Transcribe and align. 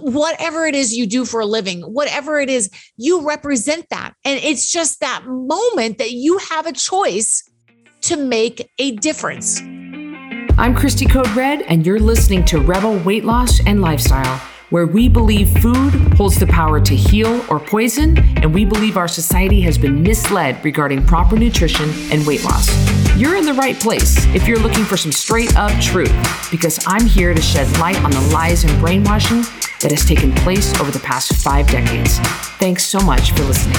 whatever 0.00 0.66
it 0.66 0.74
is 0.74 0.94
you 0.94 1.06
do 1.06 1.24
for 1.24 1.40
a 1.40 1.46
living, 1.46 1.82
whatever 1.82 2.40
it 2.40 2.50
is, 2.50 2.70
you 2.96 3.26
represent 3.26 3.86
that. 3.90 4.14
And 4.24 4.40
it's 4.42 4.72
just 4.72 5.00
that 5.00 5.24
moment 5.26 5.98
that 5.98 6.12
you 6.12 6.38
have 6.38 6.66
a 6.66 6.72
choice 6.72 7.42
to 8.02 8.16
make 8.16 8.70
a 8.78 8.92
difference. 8.96 9.60
I'm 10.58 10.74
Christy 10.74 11.06
Code 11.06 11.28
Red, 11.30 11.62
and 11.62 11.86
you're 11.86 11.98
listening 11.98 12.44
to 12.46 12.60
Rebel 12.60 12.98
Weight 12.98 13.24
Loss 13.24 13.60
and 13.66 13.80
Lifestyle 13.80 14.40
where 14.70 14.86
we 14.86 15.08
believe 15.08 15.50
food 15.60 15.92
holds 16.14 16.38
the 16.38 16.46
power 16.46 16.80
to 16.80 16.96
heal 16.96 17.44
or 17.48 17.60
poison, 17.60 18.16
and 18.38 18.54
we 18.54 18.64
believe 18.64 18.96
our 18.96 19.08
society 19.08 19.60
has 19.60 19.76
been 19.76 20.02
misled 20.02 20.64
regarding 20.64 21.04
proper 21.04 21.36
nutrition 21.36 21.90
and 22.12 22.26
weight 22.26 22.42
loss. 22.44 22.99
You're 23.20 23.36
in 23.36 23.44
the 23.44 23.52
right 23.52 23.78
place 23.78 24.24
if 24.34 24.48
you're 24.48 24.58
looking 24.58 24.82
for 24.82 24.96
some 24.96 25.12
straight 25.12 25.54
up 25.54 25.78
truth, 25.78 26.10
because 26.50 26.82
I'm 26.86 27.04
here 27.04 27.34
to 27.34 27.42
shed 27.42 27.70
light 27.78 28.02
on 28.02 28.10
the 28.10 28.20
lies 28.32 28.64
and 28.64 28.80
brainwashing 28.80 29.42
that 29.82 29.90
has 29.90 30.06
taken 30.06 30.34
place 30.36 30.74
over 30.80 30.90
the 30.90 31.00
past 31.00 31.34
five 31.34 31.66
decades. 31.66 32.18
Thanks 32.58 32.86
so 32.86 32.98
much 32.98 33.32
for 33.32 33.42
listening. 33.42 33.76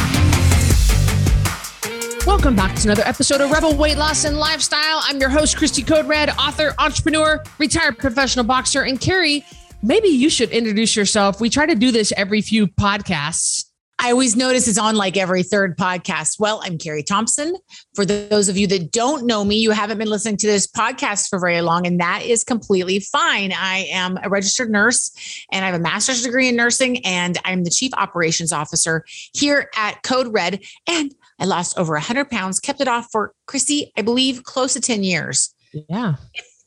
Welcome 2.28 2.56
back 2.56 2.76
to 2.76 2.84
another 2.84 3.02
episode 3.04 3.42
of 3.42 3.50
Rebel 3.50 3.76
Weight 3.76 3.98
Loss 3.98 4.26
and 4.26 4.38
Lifestyle. 4.38 5.02
I'm 5.06 5.20
your 5.20 5.30
host, 5.30 5.58
Christy 5.58 5.82
Code 5.82 6.06
Red, 6.06 6.30
author, 6.38 6.76
entrepreneur, 6.78 7.44
retired 7.58 7.98
professional 7.98 8.46
boxer, 8.46 8.84
and 8.84 9.02
Carrie 9.02 9.44
maybe 9.82 10.10
you 10.10 10.30
should 10.30 10.52
introduce 10.52 10.96
yourself. 10.96 11.42
We 11.42 11.50
try 11.50 11.66
to 11.66 11.74
do 11.74 11.92
this 11.92 12.14
every 12.16 12.42
few 12.42 12.68
podcasts. 12.68 13.71
I 14.04 14.10
always 14.10 14.36
notice 14.36 14.68
it's 14.68 14.80
on 14.80 14.96
like 14.96 15.16
every 15.16 15.44
third 15.44 15.78
podcast. 15.78 16.40
Well, 16.40 16.60
I'm 16.64 16.80
Carrie 16.80 17.04
Thompson. 17.04 17.56
For 17.94 18.04
those 18.04 18.50
of 18.50 18.58
you 18.58 18.66
that 18.66 18.92
don't 18.92 19.28
know 19.28 19.46
me, 19.46 19.58
you 19.58 19.70
haven't 19.70 20.00
been 20.00 20.10
listening 20.10 20.38
to 20.38 20.48
this 20.48 20.66
podcast 20.66 21.30
for 21.30 21.38
very 21.38 21.62
long, 21.62 21.86
and 21.86 22.00
that 22.00 22.24
is 22.24 22.44
completely 22.44 23.00
fine. 23.00 23.54
I 23.56 23.86
am 23.92 24.18
a 24.24 24.28
registered 24.28 24.72
nurse 24.72 25.12
and 25.52 25.64
I 25.64 25.68
have 25.68 25.80
a 25.80 25.84
master's 25.84 26.24
degree 26.24 26.50
in 26.50 26.56
nursing, 26.56 27.06
and 27.06 27.38
I'm 27.46 27.64
the 27.64 27.70
chief 27.70 27.92
operations 27.94 28.52
officer 28.52 29.06
here 29.34 29.70
at 29.76 30.02
Code 30.02 30.34
Red. 30.34 30.64
And 30.88 31.14
I 31.40 31.46
lost 31.46 31.78
over 31.78 31.94
100 31.94 32.32
pounds, 32.32 32.60
kept 32.60 32.82
it 32.82 32.88
off 32.88 33.08
for 33.12 33.36
Christy, 33.46 33.92
I 33.96 34.02
believe, 34.02 34.44
close 34.44 34.74
to 34.74 34.82
10 34.82 35.04
years. 35.04 35.54
Yeah 35.88 36.16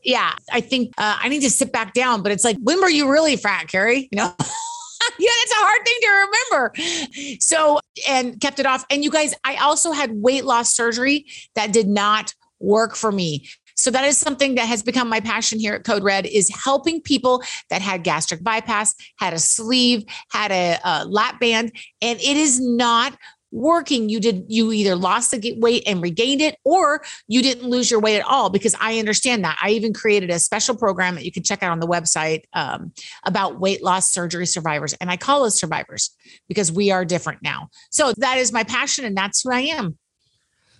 yeah, 0.06 0.34
I 0.52 0.60
think 0.60 0.92
uh, 0.98 1.16
I 1.18 1.30
need 1.30 1.40
to 1.40 1.50
sit 1.50 1.72
back 1.72 1.94
down. 1.94 2.22
But 2.22 2.30
it's 2.30 2.44
like, 2.44 2.58
when 2.62 2.78
were 2.82 2.90
you 2.90 3.10
really 3.10 3.36
fat, 3.36 3.68
Carrie? 3.68 4.06
You 4.12 4.18
know? 4.18 4.36
yeah, 5.18 5.30
that's 5.40 5.52
a 5.52 5.64
hard 5.64 5.84
thing 5.84 5.98
to 6.02 6.08
remember. 6.26 7.38
So, 7.40 7.80
and 8.08 8.40
kept 8.40 8.58
it 8.58 8.66
off. 8.66 8.84
And 8.90 9.04
you 9.04 9.10
guys, 9.10 9.34
I 9.44 9.56
also 9.56 9.92
had 9.92 10.12
weight 10.12 10.44
loss 10.44 10.74
surgery 10.74 11.26
that 11.54 11.72
did 11.72 11.88
not 11.88 12.34
work 12.60 12.96
for 12.96 13.12
me. 13.12 13.48
So 13.76 13.90
that 13.90 14.04
is 14.04 14.16
something 14.18 14.54
that 14.54 14.66
has 14.66 14.82
become 14.82 15.08
my 15.08 15.20
passion 15.20 15.58
here 15.58 15.74
at 15.74 15.84
Code 15.84 16.04
Red 16.04 16.26
is 16.26 16.48
helping 16.48 17.00
people 17.00 17.42
that 17.70 17.82
had 17.82 18.04
gastric 18.04 18.42
bypass, 18.42 18.94
had 19.16 19.34
a 19.34 19.38
sleeve, 19.38 20.04
had 20.30 20.52
a, 20.52 20.78
a 20.84 21.04
lap 21.04 21.40
band, 21.40 21.72
and 22.00 22.20
it 22.20 22.36
is 22.36 22.60
not 22.60 23.16
working 23.54 24.08
you 24.08 24.18
did 24.18 24.44
you 24.48 24.72
either 24.72 24.96
lost 24.96 25.30
the 25.30 25.54
weight 25.58 25.84
and 25.86 26.02
regained 26.02 26.40
it 26.40 26.56
or 26.64 27.00
you 27.28 27.40
didn't 27.40 27.70
lose 27.70 27.88
your 27.88 28.00
weight 28.00 28.18
at 28.18 28.26
all 28.26 28.50
because 28.50 28.74
i 28.80 28.98
understand 28.98 29.44
that 29.44 29.56
i 29.62 29.70
even 29.70 29.94
created 29.94 30.28
a 30.28 30.40
special 30.40 30.76
program 30.76 31.14
that 31.14 31.24
you 31.24 31.30
can 31.30 31.44
check 31.44 31.62
out 31.62 31.70
on 31.70 31.78
the 31.78 31.86
website 31.86 32.42
um, 32.54 32.92
about 33.24 33.60
weight 33.60 33.82
loss 33.82 34.10
surgery 34.10 34.44
survivors 34.44 34.92
and 34.94 35.08
i 35.08 35.16
call 35.16 35.44
us 35.44 35.58
survivors 35.58 36.10
because 36.48 36.72
we 36.72 36.90
are 36.90 37.04
different 37.04 37.40
now 37.42 37.68
so 37.92 38.12
that 38.16 38.38
is 38.38 38.52
my 38.52 38.64
passion 38.64 39.04
and 39.04 39.16
that's 39.16 39.42
who 39.42 39.52
i 39.52 39.60
am 39.60 39.96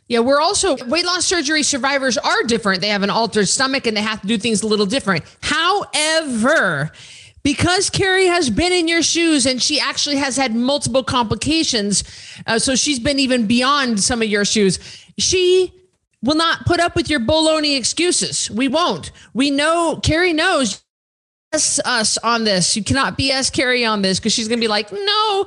yeah, 0.07 0.19
we're 0.19 0.41
also 0.41 0.77
weight 0.85 1.07
loss 1.07 1.25
surgery 1.25 1.63
survivors 1.63 2.19
are 2.19 2.43
different. 2.43 2.83
They 2.83 2.89
have 2.89 3.03
an 3.03 3.09
altered 3.09 3.49
stomach 3.49 3.87
and 3.87 3.97
they 3.97 4.03
have 4.03 4.21
to 4.21 4.27
do 4.27 4.37
things 4.37 4.63
a 4.63 4.67
little 4.67 4.85
different. 4.85 5.25
However, 5.41 6.93
because 7.45 7.91
Carrie 7.91 8.27
has 8.27 8.51
been 8.51 8.73
in 8.73 8.89
your 8.89 9.03
shoes 9.03 9.47
and 9.47 9.63
she 9.63 9.79
actually 9.79 10.17
has 10.17 10.37
had 10.37 10.57
multiple 10.57 11.05
complications. 11.05 12.03
Uh, 12.47 12.59
so 12.59 12.75
she's 12.75 12.99
been 12.99 13.21
even 13.21 13.47
beyond 13.47 14.01
some 14.01 14.23
of 14.23 14.29
your 14.29 14.45
shoes. 14.45 14.81
She 15.19 15.73
will 16.23 16.35
not 16.35 16.65
put 16.65 16.81
up 16.81 16.97
with 16.97 17.11
your 17.11 17.21
baloney 17.21 17.77
excuses. 17.77 18.51
We 18.51 18.67
won't. 18.67 19.13
We 19.35 19.51
know, 19.51 20.01
Carrie 20.03 20.33
knows 20.33 20.83
us 21.53 22.19
on 22.19 22.45
this. 22.45 22.77
You 22.77 22.83
cannot 22.83 23.17
BS 23.17 23.53
Carrie 23.53 23.85
on 23.85 24.03
this 24.03 24.19
because 24.19 24.33
she's 24.33 24.49
going 24.49 24.59
to 24.59 24.65
be 24.65 24.69
like, 24.69 24.91
no, 24.91 25.47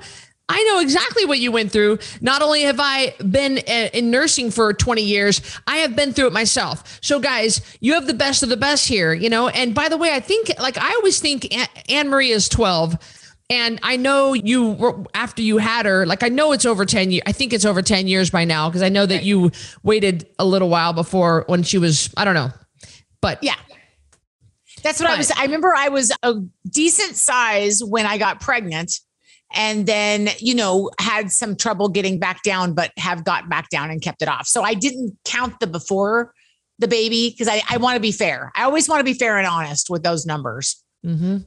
I 0.50 0.64
know 0.64 0.80
exactly 0.80 1.26
what 1.26 1.40
you 1.40 1.52
went 1.52 1.72
through. 1.72 2.00
Not 2.22 2.42
only 2.42 2.62
have 2.62 2.80
I 2.80 3.14
been 3.30 3.58
uh, 3.68 3.90
in 3.94 4.10
nursing 4.10 4.50
for 4.50 4.74
20 4.74 5.02
years, 5.02 5.42
I 5.68 5.78
have 5.78 5.96
been 5.96 6.14
through 6.14 6.28
it 6.28 6.34
myself. 6.34 7.00
So, 7.02 7.20
guys, 7.20 7.62
you 7.82 7.94
have 7.94 8.08
the 8.08 8.14
best 8.14 8.44
of 8.44 8.50
the 8.50 8.58
best 8.58 8.88
here, 8.88 9.14
you 9.14 9.30
know. 9.30 9.50
And 9.50 9.76
by 9.76 9.90
the 9.90 9.98
way, 9.98 10.14
I 10.14 10.22
think, 10.22 10.52
like, 10.60 10.78
I 10.78 10.94
always 10.94 11.20
think 11.20 11.54
Anne 11.92 12.10
Marie 12.10 12.32
is 12.32 12.48
12. 12.48 12.98
And 13.50 13.80
I 13.82 13.96
know 13.96 14.34
you 14.34 14.72
were 14.72 15.06
after 15.14 15.42
you 15.42 15.58
had 15.58 15.86
her, 15.86 16.06
like 16.06 16.22
I 16.22 16.28
know 16.28 16.52
it's 16.52 16.66
over 16.66 16.86
10 16.86 17.12
years. 17.12 17.24
I 17.26 17.32
think 17.32 17.54
it's 17.54 17.64
over 17.64 17.82
10 17.82 18.08
years 18.08 18.30
by 18.30 18.44
now 18.44 18.68
because 18.68 18.82
I 18.82 18.90
know 18.90 19.06
that 19.06 19.24
you 19.24 19.52
waited 19.84 20.28
a 20.38 20.44
little 20.44 20.68
while 20.68 20.92
before 20.92 21.46
when 21.48 21.64
she 21.64 21.78
was, 21.78 22.14
I 22.18 22.26
don't 22.26 22.34
know. 22.34 22.52
But 23.22 23.42
yeah. 23.42 23.56
That's 24.84 25.00
what 25.00 25.08
but, 25.08 25.16
I 25.16 25.18
was. 25.18 25.32
I 25.32 25.44
remember 25.44 25.74
I 25.74 25.90
was 25.90 26.12
a 26.24 26.36
decent 26.70 27.16
size 27.16 27.82
when 27.84 28.06
I 28.06 28.18
got 28.18 28.42
pregnant 28.42 29.00
and 29.54 29.86
then 29.86 30.30
you 30.40 30.54
know 30.54 30.90
had 31.00 31.32
some 31.32 31.56
trouble 31.56 31.90
getting 31.90 32.20
back 32.20 32.44
down 32.44 32.74
but 32.74 32.92
have 32.98 33.24
got 33.24 33.50
back 33.50 33.70
down 33.70 33.90
and 33.90 34.02
kept 34.02 34.22
it 34.22 34.28
off. 34.28 34.48
So 34.48 34.62
i 34.64 34.74
didn't 34.74 35.18
count 35.26 35.60
the 35.60 35.68
before 35.68 36.34
the 36.80 36.88
baby 36.88 37.32
because 37.32 37.48
I, 37.48 37.62
I 37.70 37.78
want 37.78 37.96
to 37.96 38.00
be 38.00 38.12
fair. 38.12 38.52
I 38.56 38.64
always 38.64 38.88
want 38.88 39.00
to 39.00 39.04
be 39.04 39.14
fair 39.14 39.38
and 39.38 39.48
honest 39.48 39.90
with 39.90 40.04
those 40.04 40.26
numbers. 40.26 40.84
Mm-hmm. 41.06 41.38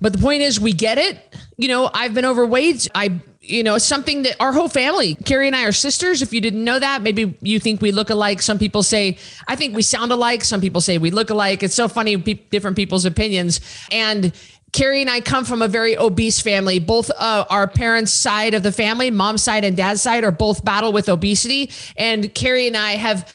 but 0.00 0.12
the 0.12 0.18
point 0.18 0.42
is 0.42 0.60
we 0.60 0.72
get 0.72 0.98
it. 0.98 1.34
You 1.56 1.68
know 1.68 1.90
i've 1.92 2.14
been 2.14 2.24
overweight. 2.24 2.88
I 2.94 3.20
you 3.40 3.62
know 3.62 3.78
something 3.78 4.22
that 4.22 4.36
our 4.40 4.52
whole 4.52 4.68
family 4.68 5.14
carrie 5.14 5.46
and 5.46 5.56
i 5.56 5.64
are 5.64 5.72
sisters. 5.72 6.20
If 6.20 6.32
you 6.32 6.40
didn't 6.40 6.64
know 6.64 6.78
that 6.78 7.02
maybe 7.02 7.38
you 7.40 7.60
think 7.60 7.80
we 7.80 7.92
look 7.92 8.10
alike. 8.10 8.42
Some 8.42 8.58
people 8.58 8.82
say 8.82 9.18
i 9.48 9.56
think 9.56 9.74
we 9.74 9.82
sound 9.82 10.12
alike. 10.12 10.44
Some 10.44 10.60
people 10.60 10.80
say 10.80 10.98
we 10.98 11.10
look 11.10 11.30
alike. 11.30 11.62
It's 11.62 11.74
so 11.74 11.88
funny 11.88 12.16
different 12.16 12.76
people's 12.76 13.04
opinions. 13.04 13.60
And 13.90 14.32
Carrie 14.76 15.00
and 15.00 15.08
I 15.08 15.22
come 15.22 15.46
from 15.46 15.62
a 15.62 15.68
very 15.68 15.96
obese 15.96 16.38
family. 16.38 16.78
Both 16.78 17.10
uh, 17.16 17.46
our 17.48 17.66
parents' 17.66 18.12
side 18.12 18.52
of 18.52 18.62
the 18.62 18.70
family, 18.70 19.10
mom's 19.10 19.42
side 19.42 19.64
and 19.64 19.74
dad's 19.74 20.02
side, 20.02 20.22
are 20.22 20.30
both 20.30 20.66
battle 20.66 20.92
with 20.92 21.08
obesity. 21.08 21.70
And 21.96 22.32
Carrie 22.34 22.66
and 22.66 22.76
I 22.76 22.92
have 22.92 23.34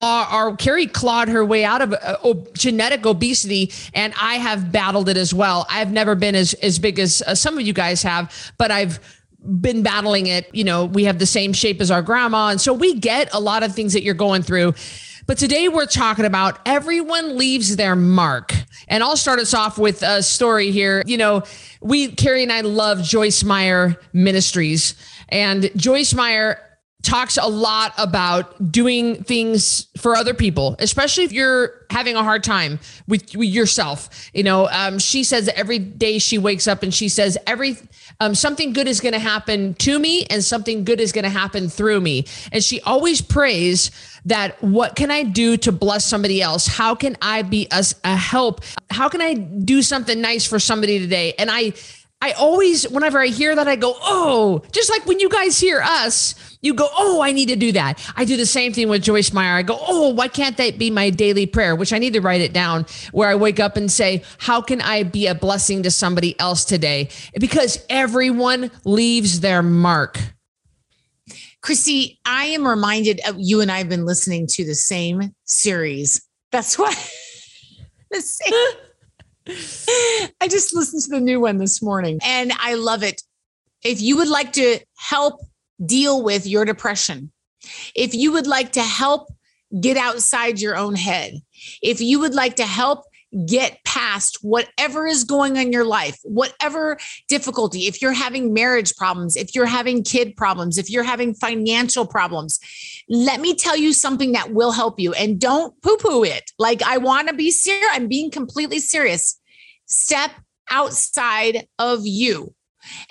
our 0.00 0.56
Carrie 0.56 0.86
clawed 0.86 1.28
her 1.28 1.44
way 1.44 1.66
out 1.66 1.82
of 1.82 1.92
uh, 1.92 2.34
genetic 2.54 3.04
obesity, 3.04 3.70
and 3.92 4.14
I 4.18 4.36
have 4.36 4.72
battled 4.72 5.10
it 5.10 5.18
as 5.18 5.34
well. 5.34 5.66
I've 5.68 5.92
never 5.92 6.14
been 6.14 6.34
as 6.34 6.54
as 6.54 6.78
big 6.78 6.98
as 6.98 7.22
uh, 7.26 7.34
some 7.34 7.58
of 7.58 7.66
you 7.66 7.74
guys 7.74 8.02
have, 8.02 8.34
but 8.56 8.70
I've 8.70 8.98
been 9.60 9.82
battling 9.82 10.28
it. 10.28 10.48
You 10.54 10.64
know, 10.64 10.86
we 10.86 11.04
have 11.04 11.18
the 11.18 11.26
same 11.26 11.52
shape 11.52 11.82
as 11.82 11.90
our 11.90 12.00
grandma, 12.00 12.48
and 12.48 12.60
so 12.60 12.72
we 12.72 12.94
get 12.94 13.28
a 13.34 13.40
lot 13.40 13.62
of 13.62 13.74
things 13.74 13.92
that 13.92 14.02
you're 14.02 14.14
going 14.14 14.40
through. 14.40 14.72
But 15.30 15.38
today 15.38 15.68
we're 15.68 15.86
talking 15.86 16.24
about 16.24 16.58
everyone 16.66 17.38
leaves 17.38 17.76
their 17.76 17.94
mark. 17.94 18.52
And 18.88 19.00
I'll 19.00 19.16
start 19.16 19.38
us 19.38 19.54
off 19.54 19.78
with 19.78 20.02
a 20.02 20.24
story 20.24 20.72
here. 20.72 21.04
You 21.06 21.18
know, 21.18 21.44
we, 21.80 22.08
Carrie 22.08 22.42
and 22.42 22.52
I 22.52 22.62
love 22.62 23.04
Joyce 23.04 23.44
Meyer 23.44 23.96
Ministries. 24.12 24.96
And 25.28 25.70
Joyce 25.76 26.14
Meyer 26.14 26.58
talks 27.02 27.36
a 27.36 27.46
lot 27.46 27.92
about 27.98 28.70
doing 28.70 29.22
things 29.24 29.86
for 29.96 30.16
other 30.16 30.34
people, 30.34 30.76
especially 30.78 31.24
if 31.24 31.32
you're 31.32 31.86
having 31.90 32.14
a 32.14 32.22
hard 32.22 32.44
time 32.44 32.78
with, 33.08 33.34
with 33.34 33.48
yourself. 33.48 34.30
You 34.34 34.42
know, 34.42 34.68
um, 34.68 34.98
she 34.98 35.24
says 35.24 35.48
every 35.54 35.78
day 35.78 36.18
she 36.18 36.38
wakes 36.38 36.68
up 36.68 36.82
and 36.82 36.92
she 36.92 37.08
says 37.08 37.38
every 37.46 37.76
um, 38.20 38.34
something 38.34 38.72
good 38.72 38.86
is 38.86 39.00
going 39.00 39.14
to 39.14 39.18
happen 39.18 39.74
to 39.74 39.98
me 39.98 40.24
and 40.26 40.44
something 40.44 40.84
good 40.84 41.00
is 41.00 41.12
going 41.12 41.24
to 41.24 41.30
happen 41.30 41.68
through 41.68 42.00
me. 42.00 42.26
And 42.52 42.62
she 42.62 42.80
always 42.82 43.22
prays 43.22 43.90
that 44.26 44.62
what 44.62 44.94
can 44.94 45.10
I 45.10 45.22
do 45.22 45.56
to 45.58 45.72
bless 45.72 46.04
somebody 46.04 46.42
else? 46.42 46.66
How 46.66 46.94
can 46.94 47.16
I 47.22 47.42
be 47.42 47.66
a, 47.70 47.82
a 48.04 48.14
help? 48.14 48.62
How 48.90 49.08
can 49.08 49.22
I 49.22 49.34
do 49.34 49.80
something 49.80 50.20
nice 50.20 50.44
for 50.44 50.58
somebody 50.58 50.98
today? 50.98 51.32
And 51.38 51.50
I 51.50 51.72
I 52.22 52.32
always, 52.32 52.86
whenever 52.88 53.18
I 53.18 53.28
hear 53.28 53.54
that, 53.54 53.66
I 53.66 53.76
go, 53.76 53.96
oh, 54.02 54.62
just 54.72 54.90
like 54.90 55.06
when 55.06 55.20
you 55.20 55.30
guys 55.30 55.58
hear 55.58 55.80
us, 55.80 56.34
you 56.60 56.74
go, 56.74 56.86
oh, 56.94 57.22
I 57.22 57.32
need 57.32 57.48
to 57.48 57.56
do 57.56 57.72
that. 57.72 57.98
I 58.14 58.26
do 58.26 58.36
the 58.36 58.44
same 58.44 58.74
thing 58.74 58.90
with 58.90 59.02
Joyce 59.02 59.32
Meyer. 59.32 59.54
I 59.54 59.62
go, 59.62 59.78
oh, 59.80 60.10
why 60.10 60.28
can't 60.28 60.58
that 60.58 60.78
be 60.78 60.90
my 60.90 61.08
daily 61.08 61.46
prayer? 61.46 61.74
Which 61.74 61.94
I 61.94 61.98
need 61.98 62.12
to 62.12 62.20
write 62.20 62.42
it 62.42 62.52
down 62.52 62.84
where 63.12 63.30
I 63.30 63.34
wake 63.34 63.58
up 63.58 63.78
and 63.78 63.90
say, 63.90 64.22
how 64.36 64.60
can 64.60 64.82
I 64.82 65.02
be 65.02 65.26
a 65.26 65.34
blessing 65.34 65.82
to 65.84 65.90
somebody 65.90 66.38
else 66.38 66.66
today? 66.66 67.08
Because 67.38 67.84
everyone 67.88 68.70
leaves 68.84 69.40
their 69.40 69.62
mark. 69.62 70.18
Christy, 71.62 72.20
I 72.26 72.46
am 72.46 72.66
reminded 72.66 73.20
of 73.26 73.36
you 73.38 73.62
and 73.62 73.70
I 73.70 73.78
have 73.78 73.88
been 73.88 74.04
listening 74.04 74.46
to 74.48 74.64
the 74.64 74.74
same 74.74 75.34
series. 75.44 76.22
That's 76.52 76.78
why 76.78 76.92
the 78.10 78.20
same. 78.20 78.52
I 80.40 80.48
just 80.48 80.74
listened 80.74 81.02
to 81.04 81.10
the 81.10 81.20
new 81.20 81.40
one 81.40 81.58
this 81.58 81.82
morning 81.82 82.18
and 82.24 82.52
I 82.58 82.74
love 82.74 83.02
it. 83.02 83.22
If 83.84 84.00
you 84.00 84.16
would 84.18 84.28
like 84.28 84.52
to 84.54 84.78
help 84.96 85.40
deal 85.84 86.22
with 86.22 86.46
your 86.46 86.64
depression, 86.64 87.32
if 87.94 88.14
you 88.14 88.32
would 88.32 88.46
like 88.46 88.72
to 88.72 88.82
help 88.82 89.28
get 89.80 89.96
outside 89.96 90.60
your 90.60 90.76
own 90.76 90.94
head, 90.94 91.34
if 91.82 92.00
you 92.00 92.20
would 92.20 92.34
like 92.34 92.56
to 92.56 92.66
help 92.66 93.04
get 93.46 93.78
past 93.84 94.38
whatever 94.42 95.06
is 95.06 95.24
going 95.24 95.56
on 95.56 95.66
in 95.66 95.72
your 95.72 95.84
life, 95.84 96.18
whatever 96.24 96.98
difficulty, 97.28 97.86
if 97.86 98.02
you're 98.02 98.12
having 98.12 98.52
marriage 98.52 98.94
problems, 98.96 99.36
if 99.36 99.54
you're 99.54 99.66
having 99.66 100.02
kid 100.02 100.36
problems, 100.36 100.78
if 100.78 100.90
you're 100.90 101.04
having 101.04 101.34
financial 101.34 102.06
problems, 102.06 102.58
let 103.08 103.40
me 103.40 103.54
tell 103.54 103.76
you 103.76 103.92
something 103.92 104.32
that 104.32 104.52
will 104.52 104.72
help 104.72 104.98
you 104.98 105.12
and 105.14 105.40
don't 105.40 105.80
poo 105.82 105.96
poo 105.96 106.24
it. 106.24 106.50
Like, 106.58 106.82
I 106.82 106.98
want 106.98 107.28
to 107.28 107.34
be 107.34 107.50
serious. 107.50 107.86
I'm 107.92 108.08
being 108.08 108.30
completely 108.30 108.80
serious. 108.80 109.39
Step 109.90 110.30
outside 110.70 111.66
of 111.78 112.06
you 112.06 112.54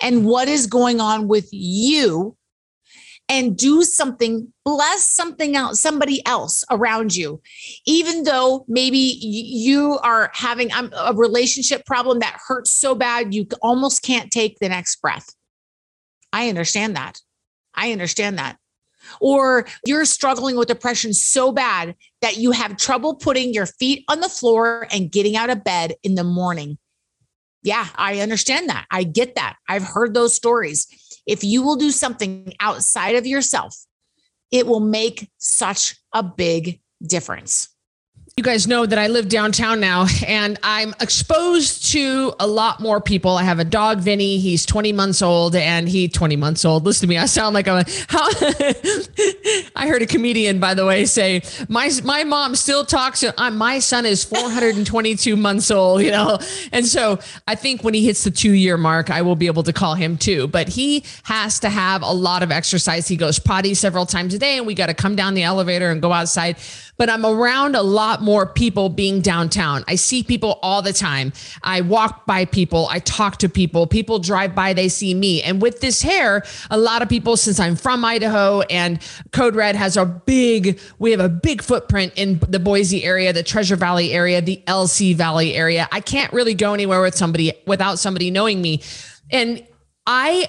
and 0.00 0.24
what 0.24 0.48
is 0.48 0.66
going 0.66 1.00
on 1.00 1.28
with 1.28 1.48
you 1.52 2.36
and 3.28 3.56
do 3.56 3.84
something, 3.84 4.52
bless 4.64 5.08
something 5.08 5.54
out 5.54 5.76
somebody 5.76 6.24
else 6.26 6.64
around 6.70 7.14
you. 7.14 7.40
Even 7.86 8.24
though 8.24 8.64
maybe 8.66 8.98
you 8.98 9.98
are 10.02 10.32
having 10.34 10.72
um, 10.72 10.92
a 10.96 11.14
relationship 11.14 11.86
problem 11.86 12.18
that 12.18 12.40
hurts 12.48 12.72
so 12.72 12.94
bad, 12.96 13.32
you 13.32 13.46
almost 13.62 14.02
can't 14.02 14.32
take 14.32 14.58
the 14.58 14.68
next 14.68 15.00
breath. 15.00 15.28
I 16.32 16.48
understand 16.48 16.96
that. 16.96 17.20
I 17.72 17.92
understand 17.92 18.38
that. 18.38 18.56
Or 19.20 19.66
you're 19.86 20.04
struggling 20.04 20.56
with 20.56 20.68
depression 20.68 21.14
so 21.14 21.52
bad 21.52 21.94
that 22.20 22.36
you 22.36 22.50
have 22.50 22.76
trouble 22.76 23.14
putting 23.14 23.54
your 23.54 23.66
feet 23.66 24.04
on 24.08 24.20
the 24.20 24.28
floor 24.28 24.86
and 24.92 25.10
getting 25.10 25.36
out 25.36 25.50
of 25.50 25.64
bed 25.64 25.94
in 26.02 26.14
the 26.14 26.24
morning. 26.24 26.78
Yeah, 27.62 27.88
I 27.96 28.20
understand 28.20 28.68
that. 28.68 28.86
I 28.90 29.04
get 29.04 29.34
that. 29.34 29.56
I've 29.68 29.84
heard 29.84 30.14
those 30.14 30.34
stories. 30.34 30.86
If 31.26 31.44
you 31.44 31.62
will 31.62 31.76
do 31.76 31.90
something 31.90 32.54
outside 32.60 33.16
of 33.16 33.26
yourself, 33.26 33.76
it 34.50 34.66
will 34.66 34.80
make 34.80 35.30
such 35.38 35.96
a 36.12 36.22
big 36.22 36.80
difference. 37.02 37.68
You 38.40 38.44
guys 38.44 38.66
know 38.66 38.86
that 38.86 38.98
I 38.98 39.08
live 39.08 39.28
downtown 39.28 39.80
now 39.80 40.06
and 40.26 40.58
I'm 40.62 40.94
exposed 40.98 41.92
to 41.92 42.32
a 42.40 42.46
lot 42.46 42.80
more 42.80 42.98
people. 42.98 43.36
I 43.36 43.42
have 43.42 43.58
a 43.58 43.66
dog, 43.66 43.98
Vinny. 43.98 44.38
He's 44.38 44.64
20 44.64 44.94
months 44.94 45.20
old 45.20 45.54
and 45.54 45.86
he 45.86 46.08
20 46.08 46.36
months 46.36 46.64
old. 46.64 46.86
Listen 46.86 47.02
to 47.02 47.06
me. 47.10 47.18
I 47.18 47.26
sound 47.26 47.52
like 47.52 47.68
I'm 47.68 47.84
a, 47.84 47.90
how 48.08 48.30
I 49.76 49.86
heard 49.86 50.00
a 50.00 50.06
comedian, 50.06 50.58
by 50.58 50.72
the 50.72 50.86
way, 50.86 51.04
say 51.04 51.42
my, 51.68 51.90
my 52.02 52.24
mom 52.24 52.54
still 52.54 52.82
talks. 52.82 53.20
To, 53.20 53.38
uh, 53.38 53.50
my 53.50 53.78
son 53.78 54.06
is 54.06 54.24
422 54.24 55.36
months 55.36 55.70
old, 55.70 56.00
you 56.00 56.10
know? 56.10 56.38
And 56.72 56.86
so 56.86 57.18
I 57.46 57.56
think 57.56 57.84
when 57.84 57.92
he 57.92 58.06
hits 58.06 58.24
the 58.24 58.30
two 58.30 58.52
year 58.52 58.78
mark, 58.78 59.10
I 59.10 59.20
will 59.20 59.36
be 59.36 59.48
able 59.48 59.64
to 59.64 59.72
call 59.74 59.96
him 59.96 60.16
too, 60.16 60.48
but 60.48 60.66
he 60.66 61.04
has 61.24 61.60
to 61.60 61.68
have 61.68 62.00
a 62.00 62.10
lot 62.10 62.42
of 62.42 62.50
exercise. 62.50 63.06
He 63.06 63.16
goes 63.16 63.38
potty 63.38 63.74
several 63.74 64.06
times 64.06 64.32
a 64.32 64.38
day 64.38 64.56
and 64.56 64.66
we 64.66 64.74
got 64.74 64.86
to 64.86 64.94
come 64.94 65.14
down 65.14 65.34
the 65.34 65.42
elevator 65.42 65.90
and 65.90 66.00
go 66.00 66.10
outside 66.10 66.56
but 67.00 67.08
I'm 67.08 67.24
around 67.24 67.76
a 67.76 67.82
lot 67.82 68.20
more 68.20 68.29
people 68.46 68.88
being 68.88 69.20
downtown. 69.20 69.84
I 69.88 69.96
see 69.96 70.22
people 70.22 70.58
all 70.62 70.82
the 70.82 70.92
time. 70.92 71.32
I 71.62 71.80
walk 71.80 72.26
by 72.26 72.44
people, 72.44 72.86
I 72.90 73.00
talk 73.00 73.38
to 73.38 73.48
people, 73.48 73.86
people 73.86 74.18
drive 74.18 74.54
by, 74.54 74.72
they 74.72 74.88
see 74.88 75.14
me. 75.14 75.42
And 75.42 75.60
with 75.60 75.80
this 75.80 76.02
hair, 76.02 76.44
a 76.70 76.78
lot 76.78 77.02
of 77.02 77.08
people, 77.08 77.36
since 77.36 77.58
I'm 77.58 77.76
from 77.76 78.04
Idaho 78.04 78.60
and 78.62 79.02
Code 79.32 79.54
Red 79.54 79.76
has 79.76 79.96
a 79.96 80.04
big, 80.04 80.78
we 80.98 81.10
have 81.10 81.20
a 81.20 81.28
big 81.28 81.62
footprint 81.62 82.12
in 82.16 82.38
the 82.48 82.58
Boise 82.60 83.04
area, 83.04 83.32
the 83.32 83.42
Treasure 83.42 83.76
Valley 83.76 84.12
area, 84.12 84.40
the 84.40 84.62
LC 84.66 85.14
Valley 85.14 85.54
area. 85.54 85.88
I 85.92 86.00
can't 86.00 86.32
really 86.32 86.54
go 86.54 86.74
anywhere 86.74 87.02
with 87.02 87.14
somebody 87.14 87.52
without 87.66 87.98
somebody 87.98 88.30
knowing 88.30 88.62
me. 88.62 88.82
And 89.30 89.66
I 90.06 90.48